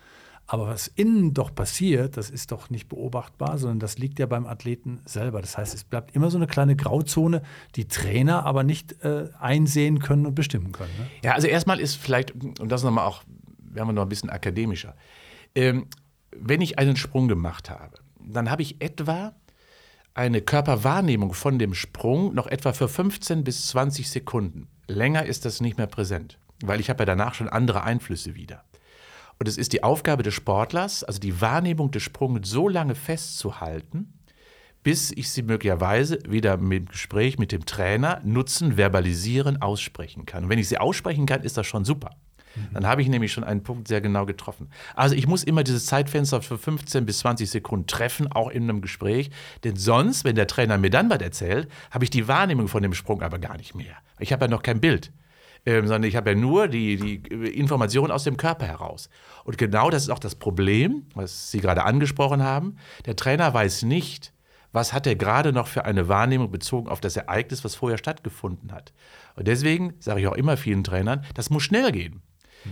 Aber 0.46 0.66
was 0.66 0.88
innen 0.88 1.32
doch 1.32 1.54
passiert, 1.54 2.18
das 2.18 2.28
ist 2.28 2.52
doch 2.52 2.68
nicht 2.68 2.88
beobachtbar, 2.88 3.56
sondern 3.56 3.78
das 3.78 3.96
liegt 3.96 4.18
ja 4.18 4.26
beim 4.26 4.46
Athleten 4.46 5.00
selber. 5.06 5.40
Das 5.40 5.56
heißt, 5.56 5.74
es 5.74 5.84
bleibt 5.84 6.14
immer 6.14 6.30
so 6.30 6.36
eine 6.36 6.46
kleine 6.46 6.76
Grauzone, 6.76 7.42
die 7.76 7.88
Trainer 7.88 8.44
aber 8.44 8.62
nicht 8.62 9.02
äh, 9.04 9.28
einsehen 9.40 10.00
können 10.00 10.26
und 10.26 10.34
bestimmen 10.34 10.72
können. 10.72 10.92
Ne? 10.98 11.06
Ja, 11.22 11.32
also 11.32 11.46
erstmal 11.46 11.80
ist 11.80 11.96
vielleicht, 11.96 12.32
und 12.34 12.70
das 12.70 12.82
nochmal 12.82 13.06
auch, 13.06 13.22
werden 13.58 13.88
wir 13.88 13.92
noch 13.94 14.02
ein 14.02 14.08
bisschen 14.08 14.28
akademischer, 14.28 14.94
ähm, 15.54 15.86
wenn 16.36 16.60
ich 16.60 16.78
einen 16.78 16.96
Sprung 16.96 17.28
gemacht 17.28 17.70
habe, 17.70 17.98
dann 18.20 18.50
habe 18.50 18.62
ich 18.62 18.82
etwa 18.82 19.34
eine 20.14 20.42
Körperwahrnehmung 20.42 21.32
von 21.32 21.58
dem 21.58 21.74
Sprung 21.74 22.34
noch 22.34 22.46
etwa 22.46 22.72
für 22.72 22.88
15 22.88 23.44
bis 23.44 23.68
20 23.68 24.10
Sekunden. 24.10 24.68
Länger 24.86 25.24
ist 25.24 25.44
das 25.44 25.60
nicht 25.60 25.78
mehr 25.78 25.86
präsent, 25.86 26.38
weil 26.62 26.80
ich 26.80 26.90
habe 26.90 27.00
ja 27.00 27.06
danach 27.06 27.34
schon 27.34 27.48
andere 27.48 27.82
Einflüsse 27.82 28.34
wieder. 28.34 28.62
Und 29.38 29.48
es 29.48 29.56
ist 29.56 29.72
die 29.72 29.82
Aufgabe 29.82 30.22
des 30.22 30.34
Sportlers, 30.34 31.04
also 31.04 31.18
die 31.18 31.40
Wahrnehmung 31.40 31.90
des 31.90 32.02
Sprungs 32.02 32.48
so 32.48 32.68
lange 32.68 32.94
festzuhalten, 32.94 34.12
bis 34.82 35.10
ich 35.10 35.30
sie 35.30 35.42
möglicherweise 35.42 36.18
wieder 36.28 36.56
mit 36.56 36.82
dem 36.82 36.86
Gespräch 36.86 37.38
mit 37.38 37.52
dem 37.52 37.64
Trainer 37.64 38.20
nutzen, 38.22 38.76
verbalisieren, 38.76 39.60
aussprechen 39.60 40.26
kann. 40.26 40.44
Und 40.44 40.50
wenn 40.50 40.58
ich 40.58 40.68
sie 40.68 40.78
aussprechen 40.78 41.26
kann, 41.26 41.42
ist 41.42 41.56
das 41.56 41.66
schon 41.66 41.84
super. 41.84 42.10
Mhm. 42.54 42.74
Dann 42.74 42.86
habe 42.86 43.02
ich 43.02 43.08
nämlich 43.08 43.32
schon 43.32 43.44
einen 43.44 43.62
Punkt 43.62 43.88
sehr 43.88 44.00
genau 44.00 44.26
getroffen. 44.26 44.68
Also 44.94 45.14
ich 45.14 45.26
muss 45.26 45.42
immer 45.42 45.64
dieses 45.64 45.86
Zeitfenster 45.86 46.42
für 46.42 46.58
15 46.58 47.06
bis 47.06 47.20
20 47.20 47.50
Sekunden 47.50 47.86
treffen, 47.86 48.30
auch 48.30 48.50
in 48.50 48.64
einem 48.64 48.82
Gespräch. 48.82 49.30
Denn 49.64 49.76
sonst, 49.76 50.24
wenn 50.24 50.36
der 50.36 50.46
Trainer 50.46 50.78
mir 50.78 50.90
dann 50.90 51.10
was 51.10 51.20
erzählt, 51.20 51.68
habe 51.90 52.04
ich 52.04 52.10
die 52.10 52.28
Wahrnehmung 52.28 52.68
von 52.68 52.82
dem 52.82 52.94
Sprung 52.94 53.22
aber 53.22 53.38
gar 53.38 53.56
nicht 53.56 53.74
mehr. 53.74 53.96
Ich 54.18 54.32
habe 54.32 54.44
ja 54.44 54.50
noch 54.50 54.62
kein 54.62 54.80
Bild 54.80 55.12
ähm, 55.66 55.86
sondern 55.86 56.04
ich 56.04 56.16
habe 56.16 56.30
ja 56.30 56.36
nur 56.36 56.68
die, 56.68 56.96
die 56.96 57.14
Information 57.48 58.10
aus 58.10 58.24
dem 58.24 58.36
Körper 58.36 58.66
heraus. 58.66 59.08
Und 59.44 59.58
genau 59.58 59.90
das 59.90 60.04
ist 60.04 60.10
auch 60.10 60.18
das 60.18 60.34
Problem, 60.34 61.06
was 61.14 61.50
Sie 61.50 61.60
gerade 61.60 61.84
angesprochen 61.84 62.42
haben. 62.42 62.76
Der 63.06 63.16
Trainer 63.16 63.52
weiß 63.52 63.82
nicht, 63.82 64.32
was 64.72 64.92
hat 64.92 65.06
er 65.06 65.14
gerade 65.14 65.52
noch 65.52 65.68
für 65.68 65.84
eine 65.84 66.08
Wahrnehmung 66.08 66.50
bezogen 66.50 66.88
auf 66.88 67.00
das 67.00 67.16
Ereignis, 67.16 67.64
was 67.64 67.76
vorher 67.76 67.96
stattgefunden 67.96 68.72
hat. 68.72 68.92
Und 69.36 69.46
deswegen 69.46 69.94
sage 70.00 70.20
ich 70.20 70.26
auch 70.26 70.34
immer 70.34 70.56
vielen 70.56 70.84
Trainern, 70.84 71.24
das 71.34 71.48
muss 71.48 71.62
schnell 71.62 71.92
gehen. 71.92 72.22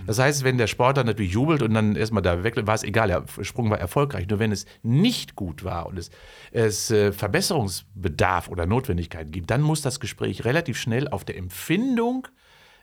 Das 0.06 0.18
heißt, 0.18 0.42
wenn 0.42 0.58
der 0.58 0.66
Sportler 0.66 1.04
natürlich 1.04 1.32
jubelt 1.32 1.62
und 1.62 1.74
dann 1.74 1.96
erstmal 1.96 2.22
da 2.22 2.42
weg, 2.42 2.54
war 2.66 2.74
es 2.74 2.82
egal, 2.82 3.08
der 3.08 3.24
Sprung 3.44 3.70
war 3.70 3.78
erfolgreich. 3.78 4.26
Nur 4.28 4.38
wenn 4.38 4.52
es 4.52 4.64
nicht 4.82 5.36
gut 5.36 5.64
war 5.64 5.86
und 5.86 5.98
es, 5.98 6.10
es 6.50 6.90
äh, 6.90 7.12
Verbesserungsbedarf 7.12 8.48
oder 8.48 8.66
Notwendigkeit 8.66 9.30
gibt, 9.30 9.50
dann 9.50 9.60
muss 9.60 9.82
das 9.82 10.00
Gespräch 10.00 10.44
relativ 10.44 10.78
schnell 10.78 11.08
auf 11.08 11.24
der 11.24 11.36
Empfindung 11.36 12.26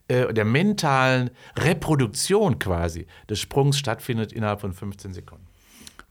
äh, 0.09 0.33
der 0.33 0.45
mentalen 0.45 1.29
Reproduktion 1.55 2.59
quasi 2.59 3.07
des 3.29 3.39
Sprungs 3.39 3.77
stattfindet 3.77 4.33
innerhalb 4.33 4.61
von 4.61 4.73
15 4.73 5.13
Sekunden. 5.13 5.45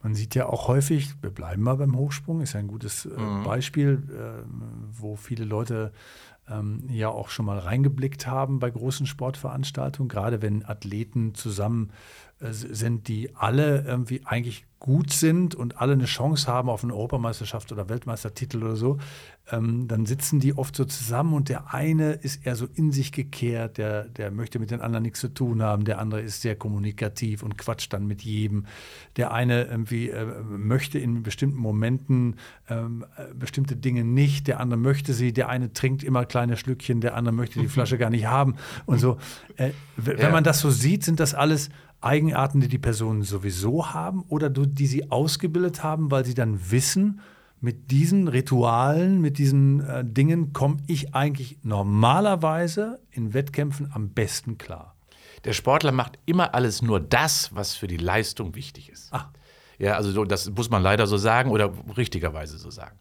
Man 0.03 0.15
sieht 0.15 0.37
ja 0.37 0.47
auch 0.47 0.69
häufig, 0.69 1.11
wir 1.21 1.31
bleiben 1.31 1.63
mal 1.63 1.77
beim 1.77 1.97
Hochsprung, 1.97 2.41
ist 2.41 2.53
ja 2.53 2.61
ein 2.61 2.69
gutes 2.69 3.07
äh, 3.07 3.21
mhm. 3.21 3.43
Beispiel, 3.43 4.03
äh, 4.11 4.45
wo 4.93 5.17
viele 5.17 5.45
Leute 5.45 5.93
ähm, 6.51 6.85
ja 6.89 7.09
auch 7.09 7.29
schon 7.29 7.47
mal 7.47 7.59
reingeblickt 7.59 8.27
haben 8.27 8.59
bei 8.59 8.71
großen 8.71 9.07
Sportveranstaltungen, 9.07 10.09
gerade 10.09 10.43
wenn 10.43 10.65
Athleten 10.65 11.35
zusammen 11.35 11.91
äh, 12.41 12.53
sind, 12.53 13.09
die 13.09 13.35
alle 13.35 13.85
irgendwie 13.85 14.23
eigentlich 14.25 14.65
gut 14.79 15.13
sind 15.13 15.57
und 15.57 15.81
alle 15.81 15.95
eine 15.95 16.05
Chance 16.05 16.47
haben 16.47 16.69
auf 16.69 16.85
eine 16.85 16.95
Europameisterschaft 16.95 17.73
oder 17.73 17.89
Weltmeistertitel 17.89 18.63
oder 18.63 18.77
so, 18.77 18.99
ähm, 19.51 19.89
dann 19.89 20.07
sitzen 20.07 20.39
die 20.39 20.57
oft 20.57 20.77
so 20.77 20.85
zusammen 20.85 21.35
und 21.35 21.49
der 21.49 21.75
eine 21.75 22.13
ist 22.13 22.47
eher 22.47 22.55
so 22.55 22.69
in 22.75 22.93
sich 22.93 23.11
gekehrt, 23.11 23.79
der, 23.79 24.05
der 24.05 24.31
möchte 24.31 24.61
mit 24.61 24.71
den 24.71 24.81
anderen 24.81 25.03
nichts 25.03 25.21
zu 25.21 25.29
tun 25.29 25.63
haben, 25.63 25.85
der 25.85 25.99
andere 25.99 26.21
ist 26.21 26.43
sehr 26.43 26.55
kommunikativ 26.55 27.43
und 27.43 27.59
quatscht 27.59 27.93
dann 27.93 28.07
mit 28.07 28.23
jedem. 28.23 28.67
Der 29.17 29.33
eine 29.33 29.65
irgendwie 29.65 30.11
äh, 30.11 30.25
möchte 30.43 31.01
in 31.01 31.25
bestimmten 31.25 31.59
Momenten 31.59 32.37
ähm, 32.69 33.05
äh, 33.17 33.35
bestimmte 33.35 33.75
Dinge 33.75 34.05
nicht, 34.05 34.47
der 34.47 34.61
andere 34.61 34.79
möchte 34.79 35.13
sie, 35.13 35.33
der 35.33 35.49
eine 35.49 35.73
trinkt 35.73 36.05
immer 36.05 36.25
kleine 36.39 36.57
Schlückchen, 36.57 37.01
der 37.01 37.17
andere 37.17 37.35
möchte 37.35 37.59
die 37.59 37.67
Flasche 37.67 37.99
gar 38.05 38.11
nicht 38.11 38.27
haben 38.27 38.55
und 38.87 39.01
so. 39.01 39.19
Äh, 39.57 39.71
wenn 39.97 40.19
ja. 40.19 40.31
man 40.31 40.45
das 40.45 40.61
so 40.61 40.71
sieht, 40.71 41.03
sind 41.03 41.19
das 41.19 41.35
alles 41.35 41.69
Eigenarten, 42.01 42.61
die 42.61 42.69
die 42.69 42.79
Personen 42.79 43.23
sowieso 43.23 43.93
haben 43.93 44.23
oder 44.29 44.49
die 44.49 44.87
sie 44.87 45.11
ausgebildet 45.11 45.83
haben, 45.83 46.13
weil 46.13 46.25
sie 46.25 46.35
dann 46.35 46.71
wissen, 46.71 47.21
mit 47.61 47.91
diesen 47.91 48.29
Ritualen, 48.29 49.21
mit 49.21 49.39
diesen 49.39 49.81
äh, 49.81 50.05
Dingen 50.05 50.53
komme 50.53 50.77
ich 50.87 51.13
eigentlich 51.17 51.59
normalerweise 51.65 53.01
in 53.11 53.35
Wettkämpfen 53.35 53.91
am 53.93 54.11
besten 54.11 54.59
klar. 54.59 54.95
Der 55.43 55.55
Sportler 55.55 55.91
macht 55.91 56.21
immer 56.25 56.55
alles 56.55 56.83
nur 56.83 57.01
das, 57.01 57.53
was 57.53 57.75
für 57.75 57.89
die 57.89 57.97
Leistung 57.97 58.55
wichtig 58.55 58.91
ist. 58.91 59.13
Ah. 59.13 59.33
Ja, 59.79 59.95
also 59.95 60.11
so, 60.11 60.25
das 60.25 60.51
muss 60.51 60.71
man 60.71 60.83
leider 60.83 61.07
so 61.07 61.17
sagen 61.17 61.51
oder 61.51 61.73
richtigerweise 61.97 62.59
so 62.59 62.71
sagen. 62.71 62.99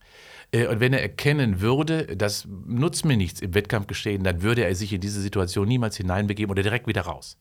Äh, 0.52 0.68
und 0.68 0.80
wenn 0.80 0.94
er 0.94 1.02
erkennen 1.02 1.60
würde, 1.62 2.16
das 2.16 2.48
nutzt 2.66 3.06
mir 3.06 3.18
nichts 3.18 3.42
im 3.42 3.54
Wettkampfgeschehen, 3.54 4.24
dann 4.24 4.42
würde 4.42 4.64
er 4.64 4.76
sich 4.76 4.94
in 4.94 5.02
diese 5.02 5.22
Situation 5.22 5.68
niemals 5.68 5.98
hineinbegeben 5.98 6.52
oder 6.52 6.64
direkt 6.64 6.88
wieder 6.88 7.02
raus. 7.02 7.38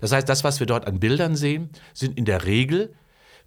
Das 0.00 0.12
heißt, 0.12 0.28
das, 0.28 0.44
was 0.44 0.60
wir 0.60 0.66
dort 0.66 0.86
an 0.86 1.00
Bildern 1.00 1.36
sehen, 1.36 1.70
sind 1.94 2.18
in 2.18 2.24
der 2.24 2.44
Regel 2.44 2.94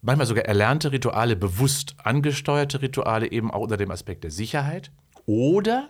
manchmal 0.02 0.28
sogar 0.28 0.46
erlernte 0.46 0.92
Rituale, 0.92 1.36
bewusst 1.36 1.96
angesteuerte 2.04 2.82
Rituale, 2.82 3.32
eben 3.32 3.52
auch 3.52 3.62
unter 3.62 3.78
dem 3.78 3.92
Aspekt 3.92 4.24
der 4.24 4.32
Sicherheit. 4.32 4.92
Oder, 5.26 5.90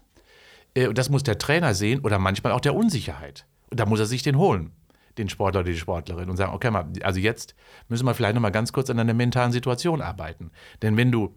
äh, 0.73 0.87
und 0.87 0.97
das 0.97 1.09
muss 1.09 1.23
der 1.23 1.37
Trainer 1.37 1.73
sehen, 1.73 2.01
oder 2.01 2.19
manchmal 2.19 2.53
auch 2.53 2.61
der 2.61 2.75
Unsicherheit. 2.75 3.45
Und 3.69 3.79
da 3.79 3.85
muss 3.85 3.99
er 3.99 4.05
sich 4.05 4.23
den 4.23 4.37
holen, 4.37 4.71
den 5.17 5.29
Sportler 5.29 5.61
oder 5.61 5.71
die 5.71 5.77
Sportlerin, 5.77 6.29
und 6.29 6.37
sagen, 6.37 6.53
okay, 6.53 6.71
mal, 6.71 6.87
also 7.01 7.19
jetzt 7.19 7.55
müssen 7.87 8.05
wir 8.05 8.13
vielleicht 8.13 8.35
noch 8.35 8.41
mal 8.41 8.51
ganz 8.51 8.73
kurz 8.73 8.89
an 8.89 8.97
deiner 8.97 9.13
mentalen 9.13 9.51
Situation 9.51 10.01
arbeiten. 10.01 10.51
Denn 10.81 10.97
wenn 10.97 11.11
du 11.11 11.35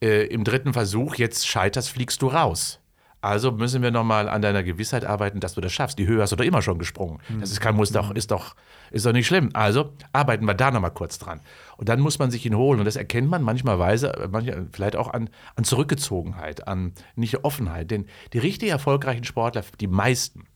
äh, 0.00 0.26
im 0.26 0.44
dritten 0.44 0.72
Versuch 0.72 1.14
jetzt 1.16 1.46
scheiterst, 1.46 1.90
fliegst 1.90 2.22
du 2.22 2.28
raus. 2.28 2.82
Also 3.22 3.52
müssen 3.52 3.82
wir 3.82 3.92
nochmal 3.92 4.28
an 4.28 4.42
deiner 4.42 4.64
Gewissheit 4.64 5.04
arbeiten, 5.04 5.38
dass 5.38 5.54
du 5.54 5.60
das 5.60 5.72
schaffst. 5.72 5.96
Die 5.96 6.08
Höhe 6.08 6.20
hast 6.20 6.32
du 6.32 6.36
doch 6.36 6.44
immer 6.44 6.60
schon 6.60 6.80
gesprungen. 6.80 7.20
Das 7.38 7.52
ist, 7.52 7.60
kein, 7.60 7.76
muss 7.76 7.92
doch, 7.92 8.10
ist, 8.10 8.32
doch, 8.32 8.56
ist 8.90 9.06
doch 9.06 9.12
nicht 9.12 9.28
schlimm. 9.28 9.50
Also 9.52 9.92
arbeiten 10.12 10.44
wir 10.44 10.54
da 10.54 10.72
nochmal 10.72 10.90
kurz 10.90 11.20
dran. 11.20 11.40
Und 11.76 11.88
dann 11.88 12.00
muss 12.00 12.18
man 12.18 12.32
sich 12.32 12.44
ihn 12.44 12.56
holen. 12.56 12.80
Und 12.80 12.84
das 12.84 12.96
erkennt 12.96 13.30
man 13.30 13.42
manchmalweise, 13.42 14.28
manchmal 14.32 14.66
vielleicht 14.72 14.96
auch 14.96 15.06
an, 15.06 15.30
an 15.54 15.62
Zurückgezogenheit, 15.62 16.66
an 16.66 16.94
nicht 17.14 17.44
Offenheit. 17.44 17.92
Denn 17.92 18.06
die 18.32 18.38
richtig 18.38 18.70
erfolgreichen 18.70 19.22
Sportler, 19.22 19.62
die 19.78 19.86
meisten, 19.86 20.48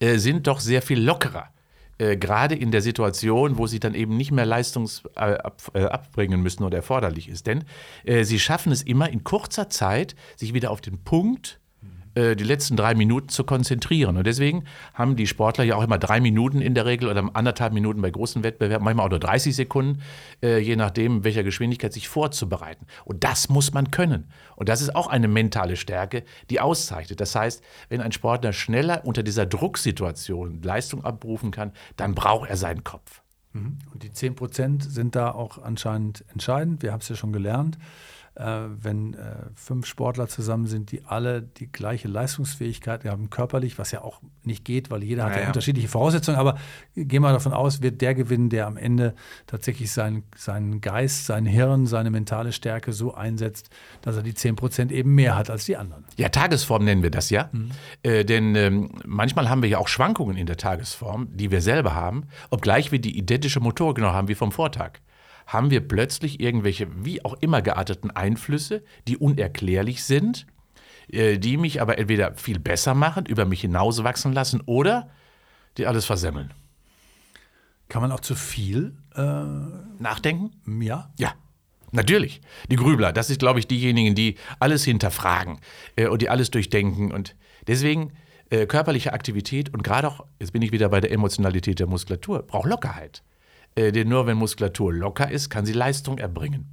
äh, 0.00 0.16
sind 0.16 0.46
doch 0.46 0.60
sehr 0.60 0.80
viel 0.80 0.98
lockerer 0.98 1.50
äh, 1.98 2.16
gerade 2.16 2.54
in 2.54 2.70
der 2.70 2.82
Situation, 2.82 3.58
wo 3.58 3.66
sie 3.66 3.80
dann 3.80 3.94
eben 3.94 4.16
nicht 4.16 4.30
mehr 4.30 4.46
Leistungs 4.46 5.02
äh, 5.16 5.38
äh, 5.74 5.84
abbringen 5.84 6.40
müssen 6.40 6.64
oder 6.64 6.78
erforderlich 6.78 7.28
ist. 7.28 7.46
Denn 7.46 7.64
äh, 8.04 8.24
sie 8.24 8.38
schaffen 8.38 8.72
es 8.72 8.82
immer 8.82 9.10
in 9.10 9.24
kurzer 9.24 9.68
Zeit, 9.68 10.14
sich 10.36 10.54
wieder 10.54 10.70
auf 10.70 10.80
den 10.80 11.02
Punkt 11.04 11.60
äh, 12.18 12.34
die 12.34 12.44
letzten 12.44 12.76
drei 12.76 12.94
Minuten 12.96 13.28
zu 13.28 13.44
konzentrieren. 13.44 14.16
Und 14.16 14.26
deswegen 14.26 14.64
haben 14.92 15.14
die 15.14 15.28
Sportler 15.28 15.62
ja 15.62 15.76
auch 15.76 15.84
immer 15.84 15.98
drei 15.98 16.20
Minuten 16.20 16.60
in 16.60 16.74
der 16.74 16.84
Regel 16.84 17.08
oder 17.08 17.30
anderthalb 17.34 17.72
Minuten 17.72 18.02
bei 18.02 18.10
großen 18.10 18.42
Wettbewerben, 18.42 18.84
manchmal 18.84 19.06
auch 19.06 19.10
nur 19.10 19.20
30 19.20 19.54
Sekunden, 19.54 20.02
äh, 20.42 20.58
je 20.58 20.74
nachdem, 20.74 21.22
welcher 21.22 21.44
Geschwindigkeit 21.44 21.92
sich 21.92 22.08
vorzubereiten. 22.08 22.86
Und 23.04 23.22
das 23.22 23.48
muss 23.48 23.72
man 23.72 23.92
können. 23.92 24.30
Und 24.56 24.68
das 24.68 24.80
ist 24.80 24.96
auch 24.96 25.06
eine 25.06 25.28
mentale 25.28 25.76
Stärke, 25.76 26.24
die 26.50 26.58
auszeichnet. 26.60 27.20
Das 27.20 27.36
heißt, 27.36 27.62
wenn 27.88 28.00
ein 28.00 28.10
Sportler 28.10 28.52
schneller 28.52 29.02
unter 29.04 29.22
dieser 29.22 29.46
Drucksituation 29.46 30.60
Leistung 30.62 31.04
abrufen 31.04 31.52
kann, 31.52 31.72
dann 31.96 32.16
braucht 32.16 32.50
er 32.50 32.56
seinen 32.56 32.82
Kopf. 32.82 33.22
Mhm. 33.52 33.78
Und 33.92 34.02
die 34.02 34.12
10 34.12 34.34
Prozent 34.34 34.82
sind 34.82 35.14
da 35.14 35.30
auch 35.30 35.62
anscheinend 35.62 36.24
entscheidend. 36.32 36.82
Wir 36.82 36.90
haben 36.90 37.00
es 37.00 37.08
ja 37.08 37.14
schon 37.14 37.32
gelernt 37.32 37.78
wenn 38.38 39.14
äh, 39.14 39.34
fünf 39.54 39.86
Sportler 39.86 40.28
zusammen 40.28 40.66
sind, 40.66 40.92
die 40.92 41.04
alle 41.04 41.42
die 41.42 41.70
gleiche 41.70 42.06
Leistungsfähigkeit 42.06 43.04
haben, 43.04 43.30
körperlich, 43.30 43.78
was 43.78 43.90
ja 43.90 44.02
auch 44.02 44.20
nicht 44.44 44.64
geht, 44.64 44.90
weil 44.90 45.02
jeder 45.02 45.24
hat 45.24 45.36
ja, 45.36 45.46
unterschiedliche 45.48 45.88
Voraussetzungen, 45.88 46.38
aber 46.38 46.56
gehen 46.94 47.22
wir 47.22 47.32
davon 47.32 47.52
aus, 47.52 47.82
wird 47.82 48.00
der 48.00 48.14
gewinnen, 48.14 48.48
der 48.48 48.68
am 48.68 48.76
Ende 48.76 49.14
tatsächlich 49.48 49.90
seinen, 49.90 50.22
seinen 50.36 50.80
Geist, 50.80 51.26
sein 51.26 51.46
Hirn, 51.46 51.86
seine 51.86 52.10
mentale 52.10 52.52
Stärke 52.52 52.92
so 52.92 53.12
einsetzt, 53.12 53.70
dass 54.02 54.14
er 54.14 54.22
die 54.22 54.34
10 54.34 54.54
Prozent 54.54 54.92
eben 54.92 55.14
mehr 55.16 55.36
hat 55.36 55.50
als 55.50 55.64
die 55.64 55.76
anderen. 55.76 56.04
Ja, 56.16 56.28
Tagesform 56.28 56.84
nennen 56.84 57.02
wir 57.02 57.10
das 57.10 57.30
ja. 57.30 57.50
Mhm. 57.50 57.70
Äh, 58.04 58.24
denn 58.24 58.54
ähm, 58.54 58.90
manchmal 59.04 59.50
haben 59.50 59.62
wir 59.62 59.68
ja 59.68 59.78
auch 59.78 59.88
Schwankungen 59.88 60.36
in 60.36 60.46
der 60.46 60.56
Tagesform, 60.56 61.28
die 61.32 61.50
wir 61.50 61.60
selber 61.60 61.94
haben, 61.94 62.28
obgleich 62.50 62.92
wir 62.92 63.00
die 63.00 63.18
identische 63.18 63.58
Motorik 63.58 63.98
noch 63.98 64.12
haben 64.12 64.28
wie 64.28 64.36
vom 64.36 64.52
Vortag. 64.52 65.00
Haben 65.48 65.70
wir 65.70 65.80
plötzlich 65.80 66.40
irgendwelche, 66.40 66.88
wie 67.04 67.24
auch 67.24 67.34
immer 67.40 67.62
gearteten 67.62 68.10
Einflüsse, 68.10 68.84
die 69.08 69.16
unerklärlich 69.16 70.04
sind, 70.04 70.46
äh, 71.10 71.38
die 71.38 71.56
mich 71.56 71.80
aber 71.80 71.98
entweder 71.98 72.34
viel 72.34 72.58
besser 72.58 72.94
machen, 72.94 73.24
über 73.24 73.46
mich 73.46 73.62
hinauswachsen 73.62 74.34
lassen 74.34 74.60
oder 74.66 75.10
die 75.78 75.86
alles 75.86 76.04
versemmeln. 76.04 76.52
Kann 77.88 78.02
man 78.02 78.12
auch 78.12 78.20
zu 78.20 78.34
viel 78.34 78.94
äh, 79.16 79.22
nachdenken? 79.98 80.52
Ja. 80.82 81.10
Ja. 81.18 81.32
Natürlich. 81.92 82.42
Die 82.70 82.76
Grübler, 82.76 83.14
das 83.14 83.30
ist, 83.30 83.38
glaube 83.38 83.58
ich, 83.58 83.66
diejenigen, 83.66 84.14
die 84.14 84.36
alles 84.60 84.84
hinterfragen 84.84 85.60
äh, 85.96 86.08
und 86.08 86.20
die 86.20 86.28
alles 86.28 86.50
durchdenken. 86.50 87.10
Und 87.10 87.34
deswegen 87.66 88.12
äh, 88.50 88.66
körperliche 88.66 89.14
Aktivität 89.14 89.72
und 89.72 89.82
gerade 89.82 90.08
auch, 90.08 90.26
jetzt 90.38 90.52
bin 90.52 90.60
ich 90.60 90.72
wieder 90.72 90.90
bei 90.90 91.00
der 91.00 91.10
Emotionalität 91.10 91.78
der 91.78 91.86
Muskulatur, 91.86 92.42
braucht 92.42 92.68
Lockerheit. 92.68 93.22
Äh, 93.78 93.92
denn 93.92 94.08
nur 94.08 94.26
wenn 94.26 94.36
Muskulatur 94.36 94.92
locker 94.92 95.30
ist, 95.30 95.50
kann 95.50 95.64
sie 95.64 95.72
Leistung 95.72 96.18
erbringen. 96.18 96.66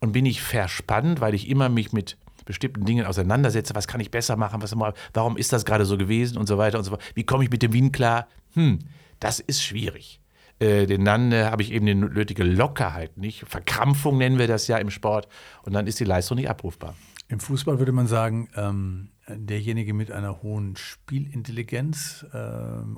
Und 0.00 0.12
bin 0.12 0.24
ich 0.24 0.40
verspannt, 0.40 1.20
weil 1.20 1.34
ich 1.34 1.48
immer 1.48 1.68
mich 1.68 1.92
mit 1.92 2.16
bestimmten 2.46 2.84
Dingen 2.84 3.04
auseinandersetze, 3.04 3.74
was 3.74 3.88
kann 3.88 4.00
ich 4.00 4.10
besser 4.10 4.36
machen, 4.36 4.62
was, 4.62 4.74
warum 5.12 5.36
ist 5.36 5.52
das 5.52 5.64
gerade 5.64 5.84
so 5.84 5.98
gewesen 5.98 6.38
und 6.38 6.46
so 6.46 6.58
weiter 6.58 6.78
und 6.78 6.84
so 6.84 6.90
fort. 6.92 7.02
Wie 7.14 7.24
komme 7.24 7.44
ich 7.44 7.50
mit 7.50 7.62
dem 7.62 7.72
Wind 7.72 7.92
klar? 7.92 8.28
Hm, 8.54 8.78
das 9.20 9.40
ist 9.40 9.62
schwierig. 9.62 10.20
Äh, 10.58 10.86
denn 10.86 11.04
dann 11.04 11.32
äh, 11.32 11.44
habe 11.44 11.62
ich 11.62 11.72
eben 11.72 11.84
die 11.84 11.94
nötige 11.94 12.44
Lockerheit 12.44 13.18
nicht. 13.18 13.44
Verkrampfung 13.46 14.16
nennen 14.16 14.38
wir 14.38 14.46
das 14.46 14.68
ja 14.68 14.78
im 14.78 14.90
Sport 14.90 15.28
und 15.64 15.74
dann 15.74 15.86
ist 15.86 16.00
die 16.00 16.04
Leistung 16.04 16.36
nicht 16.36 16.48
abrufbar. 16.48 16.94
Im 17.28 17.40
Fußball 17.40 17.78
würde 17.78 17.92
man 17.92 18.06
sagen, 18.06 18.48
ähm, 18.54 19.08
derjenige 19.28 19.92
mit 19.92 20.12
einer 20.12 20.42
hohen 20.42 20.76
Spielintelligenz, 20.76 22.24
äh, 22.32 22.38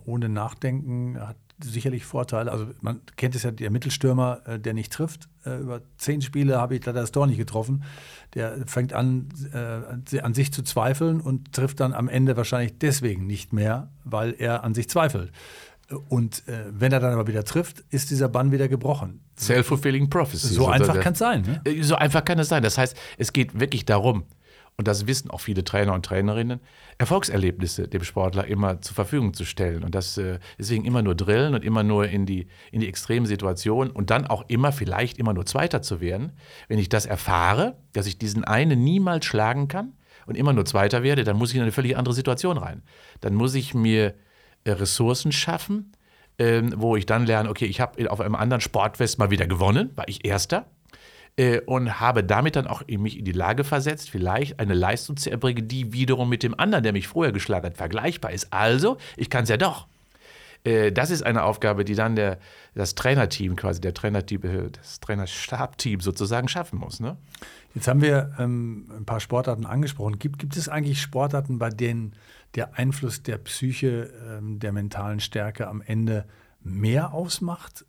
ohne 0.04 0.28
Nachdenken, 0.28 1.18
hat 1.18 1.38
sicherlich 1.62 2.04
Vorteile. 2.04 2.52
Also 2.52 2.68
man 2.80 3.00
kennt 3.16 3.34
es 3.34 3.42
ja, 3.42 3.50
der 3.50 3.70
Mittelstürmer, 3.70 4.40
äh, 4.46 4.58
der 4.58 4.74
nicht 4.74 4.92
trifft. 4.92 5.28
Äh, 5.44 5.58
über 5.58 5.80
zehn 5.96 6.22
Spiele 6.22 6.60
habe 6.60 6.76
ich 6.76 6.84
leider 6.84 7.00
das 7.00 7.12
Tor 7.12 7.26
nicht 7.26 7.38
getroffen. 7.38 7.84
Der 8.34 8.66
fängt 8.66 8.92
an, 8.92 9.28
äh, 9.52 10.20
an 10.20 10.34
sich 10.34 10.52
zu 10.52 10.62
zweifeln 10.62 11.20
und 11.20 11.52
trifft 11.52 11.80
dann 11.80 11.94
am 11.94 12.08
Ende 12.08 12.36
wahrscheinlich 12.36 12.78
deswegen 12.78 13.26
nicht 13.26 13.52
mehr, 13.52 13.90
weil 14.04 14.34
er 14.38 14.64
an 14.64 14.74
sich 14.74 14.88
zweifelt. 14.88 15.32
Und 16.08 16.46
äh, 16.48 16.66
wenn 16.70 16.92
er 16.92 17.00
dann 17.00 17.14
aber 17.14 17.26
wieder 17.26 17.44
trifft, 17.44 17.82
ist 17.90 18.10
dieser 18.10 18.28
Bann 18.28 18.52
wieder 18.52 18.68
gebrochen. 18.68 19.20
Self-fulfilling 19.38 20.10
prophecy. 20.10 20.48
So 20.48 20.68
einfach 20.68 21.00
kann 21.00 21.14
es 21.14 21.18
sein. 21.18 21.60
Ne? 21.64 21.82
So 21.82 21.94
einfach 21.94 22.24
kann 22.24 22.38
es 22.38 22.48
sein. 22.48 22.62
Das 22.62 22.76
heißt, 22.76 22.94
es 23.16 23.32
geht 23.32 23.58
wirklich 23.58 23.86
darum, 23.86 24.24
und 24.78 24.86
das 24.86 25.08
wissen 25.08 25.28
auch 25.30 25.40
viele 25.40 25.64
Trainer 25.64 25.92
und 25.92 26.06
Trainerinnen, 26.06 26.60
Erfolgserlebnisse 26.98 27.88
dem 27.88 28.04
Sportler 28.04 28.46
immer 28.46 28.80
zur 28.80 28.94
Verfügung 28.94 29.34
zu 29.34 29.44
stellen. 29.44 29.82
Und 29.82 29.96
das 29.96 30.16
äh, 30.18 30.38
deswegen 30.56 30.84
immer 30.84 31.02
nur 31.02 31.16
drillen 31.16 31.54
und 31.54 31.64
immer 31.64 31.82
nur 31.82 32.06
in 32.06 32.26
die, 32.26 32.46
in 32.70 32.80
die 32.80 32.88
extremen 32.88 33.26
Situationen 33.26 33.90
und 33.92 34.10
dann 34.10 34.28
auch 34.28 34.44
immer 34.46 34.70
vielleicht 34.70 35.18
immer 35.18 35.34
nur 35.34 35.46
Zweiter 35.46 35.82
zu 35.82 36.00
werden. 36.00 36.30
Wenn 36.68 36.78
ich 36.78 36.88
das 36.88 37.06
erfahre, 37.06 37.76
dass 37.92 38.06
ich 38.06 38.18
diesen 38.18 38.44
einen 38.44 38.84
niemals 38.84 39.24
schlagen 39.26 39.66
kann 39.66 39.94
und 40.26 40.36
immer 40.36 40.52
nur 40.52 40.64
Zweiter 40.64 41.02
werde, 41.02 41.24
dann 41.24 41.36
muss 41.36 41.50
ich 41.50 41.56
in 41.56 41.62
eine 41.62 41.72
völlig 41.72 41.96
andere 41.96 42.14
Situation 42.14 42.56
rein. 42.56 42.82
Dann 43.20 43.34
muss 43.34 43.56
ich 43.56 43.74
mir 43.74 44.14
äh, 44.62 44.70
Ressourcen 44.70 45.32
schaffen, 45.32 45.90
ähm, 46.38 46.72
wo 46.76 46.94
ich 46.94 47.04
dann 47.04 47.26
lerne, 47.26 47.50
okay, 47.50 47.66
ich 47.66 47.80
habe 47.80 48.08
auf 48.12 48.20
einem 48.20 48.36
anderen 48.36 48.60
Sportfest 48.60 49.18
mal 49.18 49.30
wieder 49.30 49.48
gewonnen, 49.48 49.90
war 49.96 50.06
ich 50.06 50.24
Erster 50.24 50.70
äh, 51.38 51.60
und 51.60 52.00
habe 52.00 52.24
damit 52.24 52.56
dann 52.56 52.66
auch 52.66 52.82
mich 52.86 53.16
in 53.16 53.24
die 53.24 53.32
Lage 53.32 53.64
versetzt, 53.64 54.10
vielleicht 54.10 54.58
eine 54.58 54.74
Leistung 54.74 55.16
zu 55.16 55.30
erbringen, 55.30 55.68
die 55.68 55.92
wiederum 55.92 56.28
mit 56.28 56.42
dem 56.42 56.58
anderen, 56.58 56.82
der 56.82 56.92
mich 56.92 57.06
vorher 57.06 57.32
geschlagen 57.32 57.66
hat, 57.66 57.76
vergleichbar 57.76 58.32
ist. 58.32 58.52
Also, 58.52 58.98
ich 59.16 59.30
kann 59.30 59.44
es 59.44 59.48
ja 59.48 59.56
doch. 59.56 59.86
Äh, 60.64 60.90
das 60.90 61.10
ist 61.10 61.22
eine 61.22 61.44
Aufgabe, 61.44 61.84
die 61.84 61.94
dann 61.94 62.16
der, 62.16 62.38
das 62.74 62.96
Trainerteam, 62.96 63.54
quasi 63.54 63.80
der 63.80 63.94
Trainerteam, 63.94 64.40
das 64.72 64.98
Trainerstabteam 64.98 66.00
sozusagen 66.00 66.48
schaffen 66.48 66.80
muss. 66.80 66.98
Ne? 66.98 67.16
Jetzt 67.74 67.86
haben 67.86 68.02
wir 68.02 68.34
ähm, 68.40 68.90
ein 68.98 69.04
paar 69.04 69.20
Sportarten 69.20 69.64
angesprochen. 69.64 70.18
Gibt, 70.18 70.40
gibt 70.40 70.56
es 70.56 70.68
eigentlich 70.68 71.00
Sportarten, 71.00 71.60
bei 71.60 71.70
denen 71.70 72.14
der 72.56 72.76
Einfluss 72.76 73.22
der 73.22 73.38
Psyche, 73.38 74.10
ähm, 74.28 74.58
der 74.58 74.72
mentalen 74.72 75.20
Stärke 75.20 75.68
am 75.68 75.82
Ende 75.82 76.24
mehr 76.60 77.12
ausmacht 77.14 77.84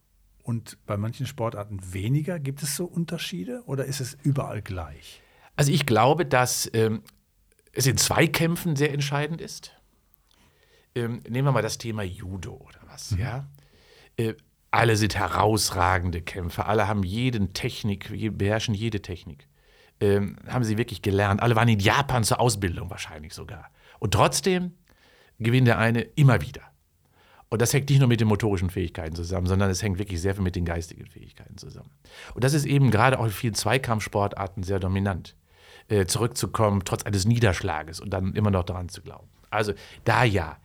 und 0.49 0.83
bei 0.88 0.97
manchen 0.97 1.27
Sportarten 1.27 1.79
weniger? 1.93 2.39
Gibt 2.39 2.63
es 2.63 2.75
so 2.75 2.85
Unterschiede 2.85 3.62
oder 3.67 3.85
ist 3.85 3.99
es 3.99 4.17
überall 4.23 4.63
gleich? 4.63 5.21
Also 5.55 5.71
ich 5.71 5.85
glaube, 5.85 6.25
dass 6.25 6.67
ähm, 6.73 7.03
es 7.71 7.85
in 7.85 7.97
Zweikämpfen 7.97 8.75
sehr 8.75 8.91
entscheidend 8.91 9.41
ist. 9.41 9.73
Ähm, 10.95 11.21
nehmen 11.29 11.47
wir 11.47 11.51
mal 11.51 11.62
das 11.62 11.77
Thema 11.77 12.01
Judo 12.01 12.55
oder 12.55 12.79
was, 12.88 13.12
mhm. 13.12 13.19
ja. 13.19 13.47
Äh, 14.17 14.33
alle 14.71 14.95
sind 14.95 15.15
herausragende 15.15 16.23
Kämpfer, 16.23 16.67
alle 16.67 16.88
haben 16.88 17.03
jeden 17.03 17.53
Technik, 17.53 18.09
beherrschen 18.35 18.73
jede 18.73 19.03
Technik. 19.03 19.47
Ähm, 20.01 20.38
haben 20.47 20.63
sie 20.63 20.79
wirklich 20.79 21.03
gelernt. 21.03 21.43
Alle 21.43 21.55
waren 21.55 21.67
in 21.67 21.79
Japan 21.79 22.23
zur 22.23 22.39
Ausbildung 22.39 22.89
wahrscheinlich 22.89 23.35
sogar. 23.35 23.69
Und 23.99 24.15
trotzdem 24.15 24.73
gewinnt 25.38 25.67
der 25.67 25.77
eine 25.77 26.01
immer 26.01 26.41
wieder. 26.41 26.62
Und 27.49 27.62
das 27.62 27.73
hängt 27.73 27.89
nicht 27.89 27.99
nur 27.99 28.07
mit 28.07 28.21
den 28.21 28.27
motorischen 28.27 28.69
Fähigkeiten 28.69 29.15
zusammen, 29.15 29.47
sondern 29.47 29.71
es 29.71 29.81
hängt 29.81 29.97
wirklich 29.97 30.21
sehr 30.21 30.35
viel 30.35 30.43
mit 30.43 30.55
den 30.55 30.65
geistigen 30.65 31.07
Fähigkeiten 31.07 31.57
zusammen. 31.57 31.89
Und 32.35 32.43
das 32.43 32.53
ist 32.53 32.65
eben 32.65 32.91
gerade 32.91 33.19
auch 33.19 33.25
in 33.25 33.31
vielen 33.31 33.55
Zweikampfsportarten 33.55 34.63
sehr 34.63 34.79
dominant. 34.79 35.35
Äh, 35.89 36.05
zurückzukommen, 36.05 36.83
trotz 36.85 37.01
eines 37.01 37.25
Niederschlages 37.25 37.99
und 37.99 38.12
dann 38.12 38.35
immer 38.35 38.51
noch 38.51 38.63
daran 38.63 38.89
zu 38.89 39.01
glauben. 39.01 39.27
Also 39.49 39.73
da 40.03 40.23
ja. 40.23 40.59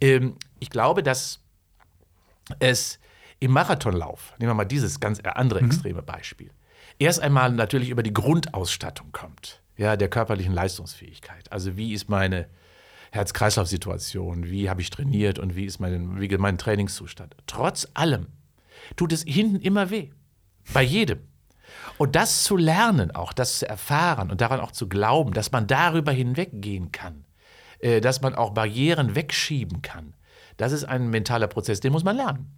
Ähm, 0.00 0.36
ich 0.60 0.70
glaube, 0.70 1.02
dass 1.02 1.40
es 2.60 3.00
im 3.40 3.50
Marathonlauf, 3.50 4.34
nehmen 4.38 4.50
wir 4.50 4.54
mal 4.54 4.64
dieses 4.64 5.00
ganz 5.00 5.18
andere 5.20 5.60
mhm. 5.60 5.66
extreme 5.66 6.02
mhm. 6.02 6.06
Beispiel, 6.06 6.50
erst 7.00 7.18
einmal 7.20 7.50
natürlich 7.50 7.90
über 7.90 8.04
die 8.04 8.12
Grundausstattung 8.12 9.10
kommt, 9.10 9.62
ja, 9.76 9.96
der 9.96 10.08
körperlichen 10.08 10.52
Leistungsfähigkeit. 10.52 11.50
Also 11.50 11.76
wie 11.76 11.92
ist 11.92 12.08
meine 12.08 12.46
Herz-Kreislauf-Situation, 13.10 14.50
wie 14.50 14.68
habe 14.68 14.80
ich 14.80 14.90
trainiert 14.90 15.38
und 15.38 15.56
wie 15.56 15.64
ist 15.64 15.78
mein, 15.78 16.20
wie 16.20 16.36
mein 16.36 16.58
Trainingszustand. 16.58 17.36
Trotz 17.46 17.88
allem 17.94 18.26
tut 18.96 19.12
es 19.12 19.22
hinten 19.22 19.60
immer 19.60 19.90
weh. 19.90 20.10
Bei 20.72 20.82
jedem. 20.82 21.20
Und 21.96 22.16
das 22.16 22.44
zu 22.44 22.56
lernen, 22.56 23.10
auch 23.10 23.32
das 23.32 23.60
zu 23.60 23.68
erfahren 23.68 24.30
und 24.30 24.40
daran 24.40 24.60
auch 24.60 24.72
zu 24.72 24.88
glauben, 24.88 25.32
dass 25.32 25.52
man 25.52 25.66
darüber 25.66 26.12
hinweggehen 26.12 26.92
kann, 26.92 27.24
äh, 27.80 28.00
dass 28.00 28.22
man 28.22 28.34
auch 28.34 28.50
Barrieren 28.50 29.14
wegschieben 29.14 29.82
kann, 29.82 30.14
das 30.58 30.72
ist 30.72 30.84
ein 30.84 31.08
mentaler 31.08 31.46
Prozess, 31.46 31.80
den 31.80 31.92
muss 31.92 32.04
man 32.04 32.16
lernen. 32.16 32.52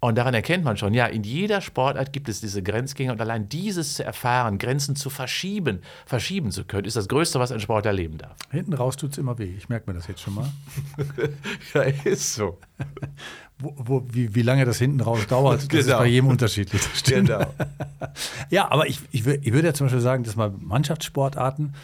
Und 0.00 0.18
daran 0.18 0.34
erkennt 0.34 0.64
man 0.64 0.76
schon, 0.76 0.92
ja, 0.92 1.06
in 1.06 1.22
jeder 1.22 1.62
Sportart 1.62 2.12
gibt 2.12 2.28
es 2.28 2.40
diese 2.40 2.62
Grenzgänge 2.62 3.10
und 3.10 3.20
allein 3.22 3.48
dieses 3.48 3.94
zu 3.94 4.04
erfahren, 4.04 4.58
Grenzen 4.58 4.96
zu 4.96 5.08
verschieben, 5.08 5.80
verschieben 6.04 6.50
zu 6.50 6.64
können, 6.64 6.84
ist 6.84 6.96
das 6.96 7.08
Größte, 7.08 7.40
was 7.40 7.52
ein 7.52 7.60
Sportler 7.60 7.92
erleben 7.92 8.18
darf. 8.18 8.36
Hinten 8.50 8.74
raus 8.74 8.98
tut 8.98 9.12
es 9.12 9.18
immer 9.18 9.38
weh. 9.38 9.54
Ich 9.56 9.70
merke 9.70 9.90
mir 9.90 9.96
das 9.96 10.06
jetzt 10.06 10.20
schon 10.20 10.34
mal. 10.34 10.48
ja, 11.74 11.82
ist 11.82 12.34
so. 12.34 12.58
wo, 13.58 13.74
wo, 13.78 14.06
wie, 14.10 14.34
wie, 14.34 14.42
lange 14.42 14.64
das 14.64 14.78
hinten 14.78 15.00
raus 15.00 15.26
dauert, 15.26 15.60
das 15.60 15.68
genau. 15.68 15.80
ist 15.80 15.98
bei 15.98 16.06
jedem 16.06 16.28
unterschiedlich. 16.28 16.82
Genau. 17.04 17.46
ja, 18.50 18.70
aber 18.70 18.86
ich, 18.88 19.00
ich, 19.10 19.26
ich 19.26 19.52
würde 19.52 19.68
ja 19.68 19.74
zum 19.74 19.86
Beispiel 19.86 20.02
sagen, 20.02 20.24
dass 20.24 20.36
mal 20.36 20.50
Mannschaftssportarten 20.50 21.74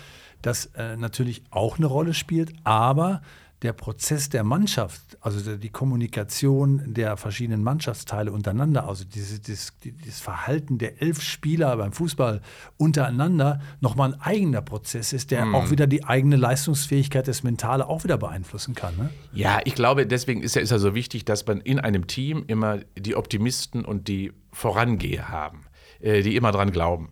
das 0.43 0.67
äh, 0.77 0.97
natürlich 0.97 1.43
auch 1.51 1.79
eine 1.79 1.87
Rolle 1.87 2.15
spielt, 2.15 2.53
aber 2.65 3.23
der 3.63 3.75
Prozess 3.75 4.31
der 4.31 4.43
Mannschaft, 4.43 5.19
also 5.21 5.57
die 5.57 5.69
Kommunikation 5.69 6.95
der 6.95 7.17
verschiedenen 7.19 7.63
Mannschaftsteile 7.63 8.33
untereinander, 8.33 8.89
also 8.89 9.05
dieses, 9.05 9.43
dieses, 9.43 9.75
dieses 9.83 10.21
Verhalten 10.21 10.79
der 10.79 11.03
elf 11.03 11.21
Spieler 11.21 11.77
beim 11.77 11.93
Fußball 11.93 12.41
untereinander 12.79 13.61
nochmal 13.81 14.15
ein 14.15 14.21
eigener 14.21 14.63
Prozess 14.63 15.13
ist, 15.13 15.31
der 15.31 15.45
mhm. 15.45 15.55
auch 15.55 15.71
wieder 15.71 15.87
die 15.87 16.05
eigene 16.05 16.37
Leistungsfähigkeit, 16.37 17.29
das 17.29 17.43
Mentale 17.43 17.87
auch 17.87 18.03
wieder 18.03 18.17
beeinflussen 18.17 18.75
kann. 18.75 18.97
Ne? 18.97 19.11
Ja, 19.35 19.61
ich 19.65 19.75
glaube, 19.75 20.07
deswegen 20.07 20.43
ist 20.43 20.57
ja, 20.57 20.63
ist 20.63 20.71
ja 20.71 20.79
so 20.79 20.95
wichtig, 20.95 21.27
dass 21.27 21.47
man 21.47 21.61
in 21.61 21.79
einem 21.79 22.07
Team 22.07 22.45
immer 22.47 22.79
die 22.99 23.15
Optimisten 23.15 23.85
und 23.85 24.09
die 24.09 24.33
Vorangeher 24.53 25.29
haben, 25.29 25.67
äh, 26.01 26.23
die 26.23 26.35
immer 26.37 26.51
dran 26.51 26.73
glauben 26.73 27.11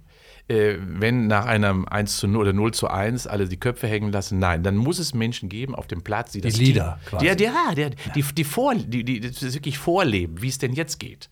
wenn 0.49 1.27
nach 1.27 1.45
einem 1.45 1.87
1 1.87 2.19
zu 2.19 2.27
0 2.27 2.41
oder 2.41 2.53
0 2.53 2.73
zu 2.73 2.89
1 2.89 3.27
alle 3.27 3.47
die 3.47 3.59
Köpfe 3.59 3.87
hängen 3.87 4.11
lassen. 4.11 4.39
Nein, 4.39 4.63
dann 4.63 4.77
muss 4.77 4.99
es 4.99 5.13
Menschen 5.13 5.49
geben 5.49 5.75
auf 5.75 5.87
dem 5.87 6.03
Platz, 6.03 6.33
die 6.33 6.41
das 6.41 6.55
Die 6.55 6.65
Leader 6.65 6.99
Team, 7.05 7.11
quasi. 7.11 7.27
Ja, 7.27 7.37
ja, 7.37 7.75
der, 7.75 7.91
die, 8.15 8.23
die, 8.23 8.45
vor, 8.45 8.75
die, 8.75 9.05
die 9.05 9.21
das 9.21 9.43
wirklich 9.55 9.79
vorleben, 9.79 10.41
wie 10.41 10.49
es 10.49 10.59
denn 10.59 10.73
jetzt 10.73 10.99
geht. 10.99 11.29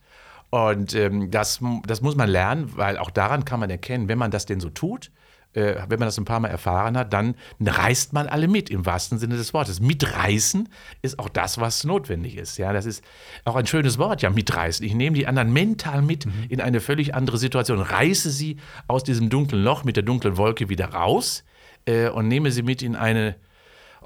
Und 0.49 0.93
ähm, 0.93 1.31
das, 1.31 1.59
das 1.85 2.01
muss 2.01 2.15
man 2.15 2.29
lernen, 2.29 2.71
weil 2.75 2.97
auch 2.97 3.09
daran 3.09 3.43
kann 3.43 3.59
man 3.59 3.69
erkennen, 3.69 4.07
wenn 4.07 4.17
man 4.17 4.31
das 4.31 4.45
denn 4.45 4.59
so 4.59 4.69
tut, 4.69 5.11
äh, 5.53 5.75
wenn 5.87 5.99
man 5.99 6.07
das 6.07 6.17
ein 6.17 6.25
paar 6.25 6.39
Mal 6.39 6.49
erfahren 6.49 6.97
hat, 6.97 7.13
dann 7.13 7.35
reißt 7.59 8.13
man 8.13 8.27
alle 8.27 8.47
mit, 8.47 8.69
im 8.69 8.85
wahrsten 8.85 9.17
Sinne 9.17 9.37
des 9.37 9.53
Wortes. 9.53 9.79
Mitreißen 9.79 10.69
ist 11.01 11.19
auch 11.19 11.29
das, 11.29 11.59
was 11.59 11.83
notwendig 11.83 12.37
ist. 12.37 12.57
Ja, 12.57 12.73
das 12.73 12.85
ist 12.85 13.03
auch 13.45 13.55
ein 13.55 13.65
schönes 13.65 13.97
Wort, 13.97 14.21
ja, 14.21 14.29
mitreißen. 14.29 14.85
Ich 14.85 14.93
nehme 14.93 15.15
die 15.15 15.27
anderen 15.27 15.51
mental 15.51 16.01
mit 16.01 16.25
mhm. 16.25 16.45
in 16.49 16.61
eine 16.61 16.79
völlig 16.79 17.15
andere 17.15 17.37
Situation, 17.37 17.81
reiße 17.81 18.29
sie 18.29 18.57
aus 18.87 19.03
diesem 19.03 19.29
dunklen 19.29 19.63
Loch 19.63 19.83
mit 19.83 19.95
der 19.95 20.03
dunklen 20.03 20.37
Wolke 20.37 20.69
wieder 20.69 20.93
raus 20.93 21.43
äh, 21.85 22.09
und 22.09 22.27
nehme 22.27 22.51
sie 22.51 22.63
mit 22.63 22.81
in 22.81 22.95
eine 22.95 23.35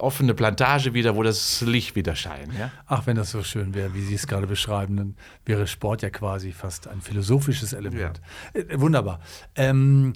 offene 0.01 0.33
Plantage 0.33 0.93
wieder, 0.93 1.15
wo 1.15 1.23
das 1.23 1.61
Licht 1.61 1.95
wieder 1.95 2.15
scheint. 2.15 2.53
Ja? 2.57 2.71
Ach, 2.87 3.07
wenn 3.07 3.15
das 3.15 3.31
so 3.31 3.43
schön 3.43 3.73
wäre, 3.73 3.93
wie 3.93 4.01
Sie 4.01 4.15
es 4.15 4.27
gerade 4.27 4.47
beschreiben, 4.47 4.97
dann 4.97 5.15
wäre 5.45 5.67
Sport 5.67 6.01
ja 6.01 6.09
quasi 6.09 6.51
fast 6.51 6.87
ein 6.87 7.01
philosophisches 7.01 7.73
Element. 7.73 8.21
Ja. 8.53 8.61
Äh, 8.61 8.79
wunderbar. 8.79 9.19
Ähm, 9.55 10.13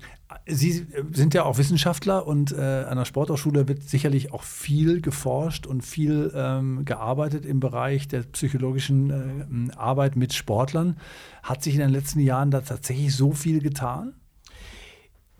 Sie 0.48 0.88
sind 1.12 1.34
ja 1.34 1.44
auch 1.44 1.58
Wissenschaftler 1.58 2.26
und 2.26 2.52
äh, 2.52 2.56
an 2.56 2.98
der 2.98 3.06
Sporthochschule 3.06 3.68
wird 3.68 3.84
sicherlich 3.84 4.34
auch 4.34 4.44
viel 4.44 5.00
geforscht 5.02 5.68
und 5.68 5.84
viel 5.84 6.32
ähm, 6.36 6.84
gearbeitet 6.84 7.46
im 7.46 7.60
Bereich 7.60 8.08
der 8.08 8.24
psychologischen 8.24 9.70
äh, 9.70 9.76
Arbeit 9.76 10.16
mit 10.16 10.34
Sportlern. 10.34 10.98
Hat 11.44 11.64
sich 11.64 11.76
in 11.76 11.80
den 11.80 11.92
letzten 11.92 12.20
Jahren 12.20 12.50
da 12.50 12.62
tatsächlich 12.62 13.16
so 13.16 13.34
viel 13.34 13.62
getan? 13.62 14.14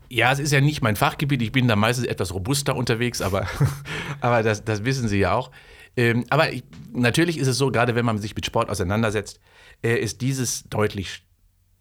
Ja, 0.10 0.32
es 0.32 0.40
ist 0.40 0.52
ja 0.52 0.62
nicht 0.62 0.82
mein 0.82 0.96
Fachgebiet. 0.96 1.42
Ich 1.42 1.52
bin 1.52 1.68
da 1.68 1.76
meistens 1.76 2.06
etwas 2.06 2.34
robuster 2.34 2.76
unterwegs, 2.76 3.22
aber, 3.22 3.48
aber 4.22 4.44
das, 4.44 4.64
das 4.64 4.86
wissen 4.86 5.08
Sie 5.08 5.20
ja 5.20 5.34
auch. 5.34 5.52
Ähm, 5.98 6.26
aber 6.30 6.52
ich, 6.52 6.64
natürlich 6.92 7.38
ist 7.38 7.48
es 7.48 7.58
so, 7.58 7.72
gerade 7.72 7.96
wenn 7.96 8.06
man 8.06 8.18
sich 8.18 8.36
mit 8.36 8.46
Sport 8.46 8.70
auseinandersetzt, 8.70 9.40
äh, 9.84 9.96
ist 9.96 10.22
dieses 10.22 10.64
deutlich 10.70 11.26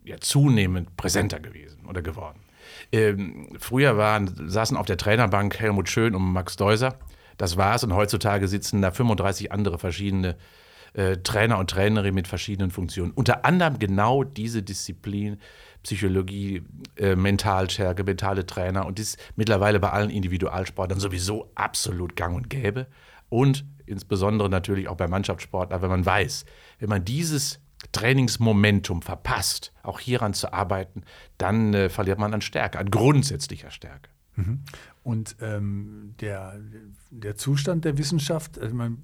ja, 0.04 0.18
zunehmend 0.18 0.96
präsenter 0.96 1.40
gewesen 1.40 1.86
oder 1.86 2.02
geworden. 2.02 2.40
Ähm, 2.92 3.48
früher 3.58 3.96
waren, 3.96 4.48
saßen 4.48 4.76
auf 4.76 4.86
der 4.86 4.96
Trainerbank 4.96 5.58
Helmut 5.58 5.88
Schön 5.88 6.14
und 6.14 6.22
Max 6.22 6.56
Deuser. 6.56 6.98
Das 7.36 7.56
war's. 7.56 7.84
Und 7.84 7.94
heutzutage 7.94 8.48
sitzen 8.48 8.82
da 8.82 8.90
35 8.90 9.50
andere 9.50 9.78
verschiedene 9.78 10.36
äh, 10.92 11.16
Trainer 11.18 11.58
und 11.58 11.70
Trainerinnen 11.70 12.14
mit 12.14 12.28
verschiedenen 12.28 12.70
Funktionen. 12.70 13.12
Unter 13.12 13.44
anderem 13.44 13.78
genau 13.78 14.22
diese 14.22 14.62
Disziplin 14.62 15.38
Psychologie, 15.84 16.62
äh, 16.96 17.14
Mentalstärke, 17.14 18.04
mentale 18.04 18.46
Trainer 18.46 18.86
und 18.86 18.98
das 18.98 19.10
ist 19.10 19.18
mittlerweile 19.36 19.78
bei 19.78 19.90
allen 19.90 20.10
Individualsportlern 20.10 20.98
sowieso 20.98 21.52
absolut 21.54 22.16
gang 22.16 22.34
und 22.34 22.50
gäbe. 22.50 22.86
Und 23.28 23.64
insbesondere 23.86 24.48
natürlich 24.48 24.88
auch 24.88 24.96
bei 24.96 25.06
Mannschaftssportlern, 25.06 25.82
wenn 25.82 25.90
man 25.90 26.06
weiß, 26.06 26.46
wenn 26.78 26.88
man 26.88 27.04
dieses 27.04 27.60
Trainingsmomentum 27.92 29.02
verpasst, 29.02 29.72
auch 29.82 30.00
hieran 30.00 30.34
zu 30.34 30.52
arbeiten, 30.52 31.02
dann 31.38 31.74
äh, 31.74 31.88
verliert 31.88 32.18
man 32.18 32.34
an 32.34 32.40
Stärke, 32.40 32.78
an 32.78 32.90
grundsätzlicher 32.90 33.70
Stärke. 33.70 34.10
Mhm. 34.36 34.60
Und 35.02 35.36
ähm, 35.42 36.14
der, 36.20 36.58
der 37.10 37.36
Zustand 37.36 37.84
der 37.84 37.98
Wissenschaft, 37.98 38.58
also 38.58 38.74
man, 38.74 38.98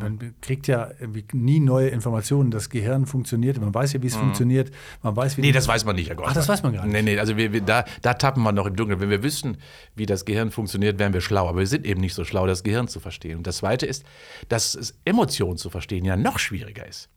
man, 0.00 0.34
kriegt 0.40 0.66
ja 0.66 0.90
nie 1.32 1.60
neue 1.60 1.88
Informationen. 1.88 2.50
Das 2.50 2.68
Gehirn 2.68 3.06
funktioniert, 3.06 3.60
man 3.60 3.72
weiß 3.72 3.92
ja, 3.92 4.02
wie 4.02 4.08
es 4.08 4.16
mhm. 4.16 4.20
funktioniert. 4.20 4.72
Man 5.04 5.14
weiß, 5.14 5.36
wie 5.36 5.42
nee, 5.42 5.52
das 5.52 5.68
weiß 5.68 5.84
man 5.84 5.94
nicht, 5.94 6.10
Herr 6.10 6.16
Ach, 6.24 6.34
das 6.34 6.48
weiß 6.48 6.64
man 6.64 6.72
gar 6.72 6.84
nicht. 6.84 6.92
Nee, 6.92 7.02
nee, 7.02 7.18
also 7.18 7.36
wir, 7.36 7.52
wir, 7.52 7.60
da, 7.60 7.84
da 8.02 8.14
tappen 8.14 8.42
wir 8.42 8.50
noch 8.50 8.66
im 8.66 8.74
Dunkeln. 8.74 9.00
Wenn 9.00 9.10
wir 9.10 9.22
wüssten, 9.22 9.58
wie 9.94 10.04
das 10.04 10.24
Gehirn 10.24 10.50
funktioniert, 10.50 10.98
wären 10.98 11.12
wir 11.12 11.20
schlau. 11.20 11.48
Aber 11.48 11.60
wir 11.60 11.66
sind 11.68 11.86
eben 11.86 12.00
nicht 12.00 12.14
so 12.14 12.24
schlau, 12.24 12.46
das 12.48 12.64
Gehirn 12.64 12.88
zu 12.88 12.98
verstehen. 12.98 13.38
Und 13.38 13.46
das 13.46 13.58
Zweite 13.58 13.86
ist, 13.86 14.04
dass 14.48 14.94
Emotionen 15.04 15.58
zu 15.58 15.70
verstehen 15.70 16.04
ja 16.04 16.16
noch 16.16 16.40
schwieriger 16.40 16.86
ist. 16.86 17.08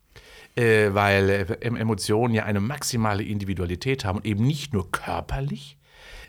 Äh, 0.55 0.93
weil 0.93 1.29
äh, 1.29 1.45
Emotionen 1.61 2.35
ja 2.35 2.43
eine 2.43 2.59
maximale 2.59 3.23
Individualität 3.23 4.05
haben 4.05 4.17
und 4.17 4.25
eben 4.25 4.45
nicht 4.45 4.73
nur 4.73 4.91
körperlich, 4.91 5.78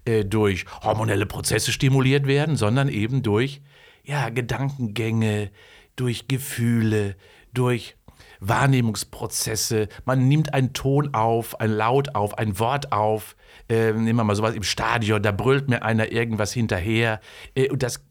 äh, 0.05 0.25
durch 0.25 0.65
hormonelle 0.83 1.27
Prozesse 1.27 1.73
stimuliert 1.73 2.27
werden, 2.27 2.57
sondern 2.57 2.89
eben 2.89 3.23
durch 3.23 3.61
ja, 4.05 4.29
Gedankengänge, 4.29 5.51
durch 5.97 6.29
Gefühle, 6.29 7.17
durch 7.53 7.97
Wahrnehmungsprozesse. 8.41 9.89
Man 10.05 10.29
nimmt 10.29 10.55
einen 10.55 10.73
Ton 10.73 11.15
auf, 11.15 11.61
ein 11.61 11.71
Laut 11.71 12.15
auf, 12.15 12.39
ein 12.39 12.59
Wort 12.59 12.93
auf. 12.93 13.37
Äh, 13.69 13.93
nehmen 13.93 14.17
wir 14.17 14.25
mal 14.25 14.35
sowas 14.35 14.55
im 14.55 14.63
Stadion, 14.63 15.23
da 15.23 15.33
brüllt 15.33 15.69
mir 15.69 15.83
einer 15.83 16.11
irgendwas 16.11 16.53
hinterher. 16.53 17.21
Äh, 17.55 17.69
und 17.71 17.83
das 17.83 18.05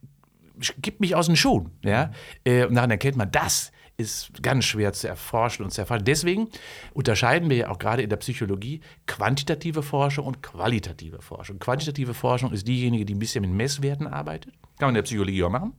gibt 0.78 1.00
mich 1.00 1.16
aus 1.16 1.26
den 1.26 1.36
Schuhen. 1.36 1.72
Ja? 1.84 2.12
Äh, 2.44 2.66
und 2.66 2.76
dann 2.76 2.92
erkennt 2.92 3.18
man, 3.18 3.32
das 3.32 3.72
ist 4.00 4.42
ganz 4.42 4.66
schwer 4.66 4.94
zu 4.94 5.08
erforschen 5.08 5.66
und 5.66 5.72
zu 5.72 5.82
erfahren. 5.82 6.06
Deswegen 6.06 6.48
unterscheiden 6.94 7.50
wir 7.50 7.58
ja 7.58 7.70
auch 7.70 7.80
gerade 7.80 8.02
in 8.02 8.10
der 8.10 8.18
Psychologie 8.18 8.82
quantitative 9.06 9.84
Forschung 9.84 10.26
und 10.26 10.42
qualitative 10.42 11.22
Forschung. 11.22 11.60
Quantitative 11.60 12.14
Forschung 12.14 12.54
ist 12.54 12.68
diejenige, 12.68 13.06
die 13.06 13.16
ein 13.16 13.20
bisschen 13.20 13.42
mit 13.42 13.52
Messwerten 13.52 14.08
arbeitet. 14.08 14.54
Kann 14.80 14.88
man 14.88 14.90
in 14.90 14.96
der 14.96 15.02
Psychologie 15.04 15.44
auch 15.44 15.50
machen. 15.50 15.74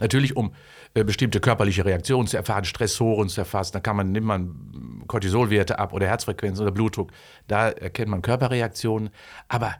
Natürlich, 0.00 0.36
um 0.36 0.54
äh, 0.94 1.04
bestimmte 1.04 1.40
körperliche 1.40 1.84
Reaktionen 1.84 2.26
zu 2.26 2.36
erfahren, 2.36 2.64
Stressoren 2.64 3.28
zu 3.28 3.40
erfassen. 3.40 3.72
Da 3.72 3.80
kann 3.80 3.96
man, 3.96 4.12
nimmt 4.12 4.26
man 4.26 5.04
Cortisolwerte 5.06 5.78
ab 5.78 5.92
oder 5.92 6.06
Herzfrequenz 6.06 6.60
oder 6.60 6.70
Blutdruck. 6.70 7.10
Da 7.48 7.68
erkennt 7.68 8.08
man 8.08 8.22
Körperreaktionen. 8.22 9.10
Aber 9.48 9.74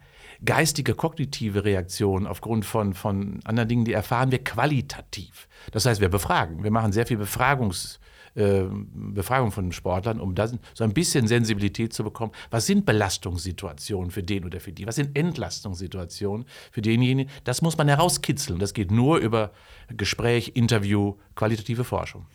geistige, 0.44 0.94
kognitive 0.94 1.64
Reaktionen 1.64 2.26
aufgrund 2.26 2.64
von, 2.64 2.94
von 2.94 3.40
anderen 3.44 3.68
Dingen, 3.68 3.84
die 3.84 3.92
erfahren 3.92 4.30
wir 4.30 4.42
qualitativ. 4.42 5.48
Das 5.72 5.86
heißt, 5.86 6.00
wir 6.00 6.08
befragen. 6.08 6.62
Wir 6.62 6.70
machen 6.70 6.92
sehr 6.92 7.06
viel 7.06 7.16
Befragungs, 7.16 7.98
äh, 8.34 8.62
Befragung 8.70 9.50
von 9.50 9.72
Sportlern, 9.72 10.20
um 10.20 10.34
das, 10.34 10.54
so 10.74 10.84
ein 10.84 10.94
bisschen 10.94 11.26
Sensibilität 11.26 11.92
zu 11.92 12.04
bekommen. 12.04 12.32
Was 12.50 12.66
sind 12.66 12.86
Belastungssituationen 12.86 14.10
für 14.10 14.22
den 14.22 14.44
oder 14.44 14.60
für 14.60 14.72
die? 14.72 14.86
Was 14.86 14.96
sind 14.96 15.16
Entlastungssituationen 15.16 16.46
für 16.70 16.82
denjenigen? 16.82 17.30
Das 17.44 17.62
muss 17.62 17.76
man 17.76 17.88
herauskitzeln. 17.88 18.58
Das 18.58 18.74
geht 18.74 18.92
nur 18.92 19.18
über 19.18 19.50
Gespräch, 19.88 20.52
Interview, 20.54 21.16
qualitative 21.34 21.84
Forschung. 21.84 22.26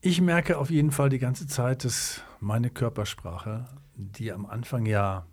Ich 0.00 0.20
merke 0.20 0.58
auf 0.58 0.70
jeden 0.70 0.92
Fall 0.92 1.10
die 1.10 1.18
ganze 1.18 1.46
Zeit, 1.46 1.84
dass 1.84 2.22
meine 2.38 2.70
Körpersprache, 2.70 3.66
die 3.96 4.32
am 4.32 4.46
Anfang 4.46 4.86
ja 4.86 5.26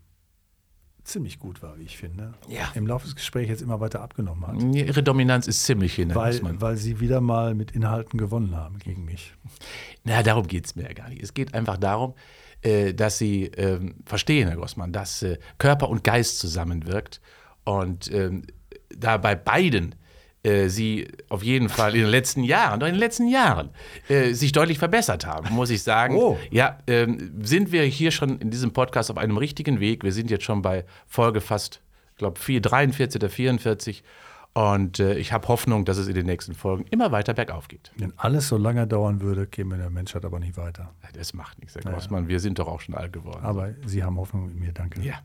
ziemlich 1.07 1.39
gut 1.39 1.61
war, 1.61 1.77
wie 1.77 1.83
ich 1.83 1.97
finde. 1.97 2.33
Ja. 2.47 2.71
Im 2.75 2.85
Laufe 2.87 3.05
des 3.05 3.15
Gesprächs 3.15 3.49
jetzt 3.49 3.61
immer 3.61 3.79
weiter 3.79 4.01
abgenommen 4.01 4.45
hat. 4.47 4.75
Ihre 4.75 5.03
Dominanz 5.03 5.47
ist 5.47 5.63
ziemlich 5.63 5.93
hin. 5.93 6.13
Weil, 6.13 6.39
weil 6.61 6.77
Sie 6.77 6.99
wieder 6.99 7.21
mal 7.21 7.55
mit 7.55 7.71
Inhalten 7.71 8.17
gewonnen 8.17 8.55
haben 8.55 8.79
gegen 8.79 9.05
mich. 9.05 9.33
Na, 10.03 10.23
darum 10.23 10.47
geht 10.47 10.65
es 10.65 10.75
mir 10.75 10.83
ja 10.83 10.93
gar 10.93 11.09
nicht. 11.09 11.23
Es 11.23 11.33
geht 11.33 11.53
einfach 11.53 11.77
darum, 11.77 12.13
äh, 12.61 12.93
dass 12.93 13.17
Sie 13.17 13.45
ähm, 13.45 13.95
verstehen, 14.05 14.47
Herr 14.47 14.57
Grossmann, 14.57 14.91
dass 14.91 15.23
äh, 15.23 15.37
Körper 15.57 15.89
und 15.89 16.03
Geist 16.03 16.39
zusammenwirkt 16.39 17.21
und 17.63 18.11
ähm, 18.11 18.43
da 18.89 19.17
bei 19.17 19.35
beiden 19.35 19.95
äh, 20.43 20.69
sie 20.69 21.07
auf 21.29 21.43
jeden 21.43 21.69
Fall 21.69 21.95
in 21.95 22.01
den 22.01 22.09
letzten 22.09 22.43
Jahren, 22.43 22.79
in 22.81 22.87
den 22.87 22.95
letzten 22.95 23.27
Jahren, 23.27 23.69
äh, 24.07 24.33
sich 24.33 24.51
deutlich 24.51 24.79
verbessert 24.79 25.25
haben, 25.25 25.53
muss 25.53 25.69
ich 25.69 25.83
sagen. 25.83 26.15
Oh. 26.15 26.37
Ja, 26.51 26.77
äh, 26.85 27.07
sind 27.41 27.71
wir 27.71 27.83
hier 27.83 28.11
schon 28.11 28.39
in 28.39 28.51
diesem 28.51 28.71
Podcast 28.71 29.11
auf 29.11 29.17
einem 29.17 29.37
richtigen 29.37 29.79
Weg. 29.79 30.03
Wir 30.03 30.13
sind 30.13 30.29
jetzt 30.29 30.43
schon 30.43 30.61
bei 30.61 30.85
Folge 31.07 31.41
fast, 31.41 31.81
ich 32.11 32.17
glaube, 32.17 32.39
43 32.39 33.21
oder 33.21 33.29
44. 33.29 34.03
Und 34.53 34.99
äh, 34.99 35.15
ich 35.19 35.33
habe 35.33 35.47
Hoffnung, 35.49 35.85
dass 35.85 35.97
es 35.97 36.07
in 36.07 36.15
den 36.15 36.25
nächsten 36.25 36.55
Folgen 36.55 36.85
immer 36.89 37.11
weiter 37.11 37.35
bergauf 37.35 37.67
geht. 37.67 37.91
Wenn 37.95 38.13
alles 38.17 38.47
so 38.47 38.57
lange 38.57 38.87
dauern 38.87 39.21
würde, 39.21 39.45
käme 39.45 39.77
der 39.77 39.91
Menschheit 39.91 40.25
aber 40.25 40.39
nicht 40.39 40.57
weiter. 40.57 40.95
Das 41.13 41.35
macht 41.35 41.59
nichts, 41.59 41.75
Herr 41.75 41.83
Grossmann. 41.83 42.23
Ja. 42.23 42.29
Wir 42.29 42.39
sind 42.39 42.57
doch 42.57 42.67
auch 42.67 42.81
schon 42.81 42.95
alt 42.95 43.13
geworden. 43.13 43.43
Aber 43.43 43.69
Sie 43.85 44.03
haben 44.03 44.17
Hoffnung 44.17 44.49
in 44.49 44.57
mir, 44.57 44.71
danke. 44.71 44.99
Ja. 45.01 45.19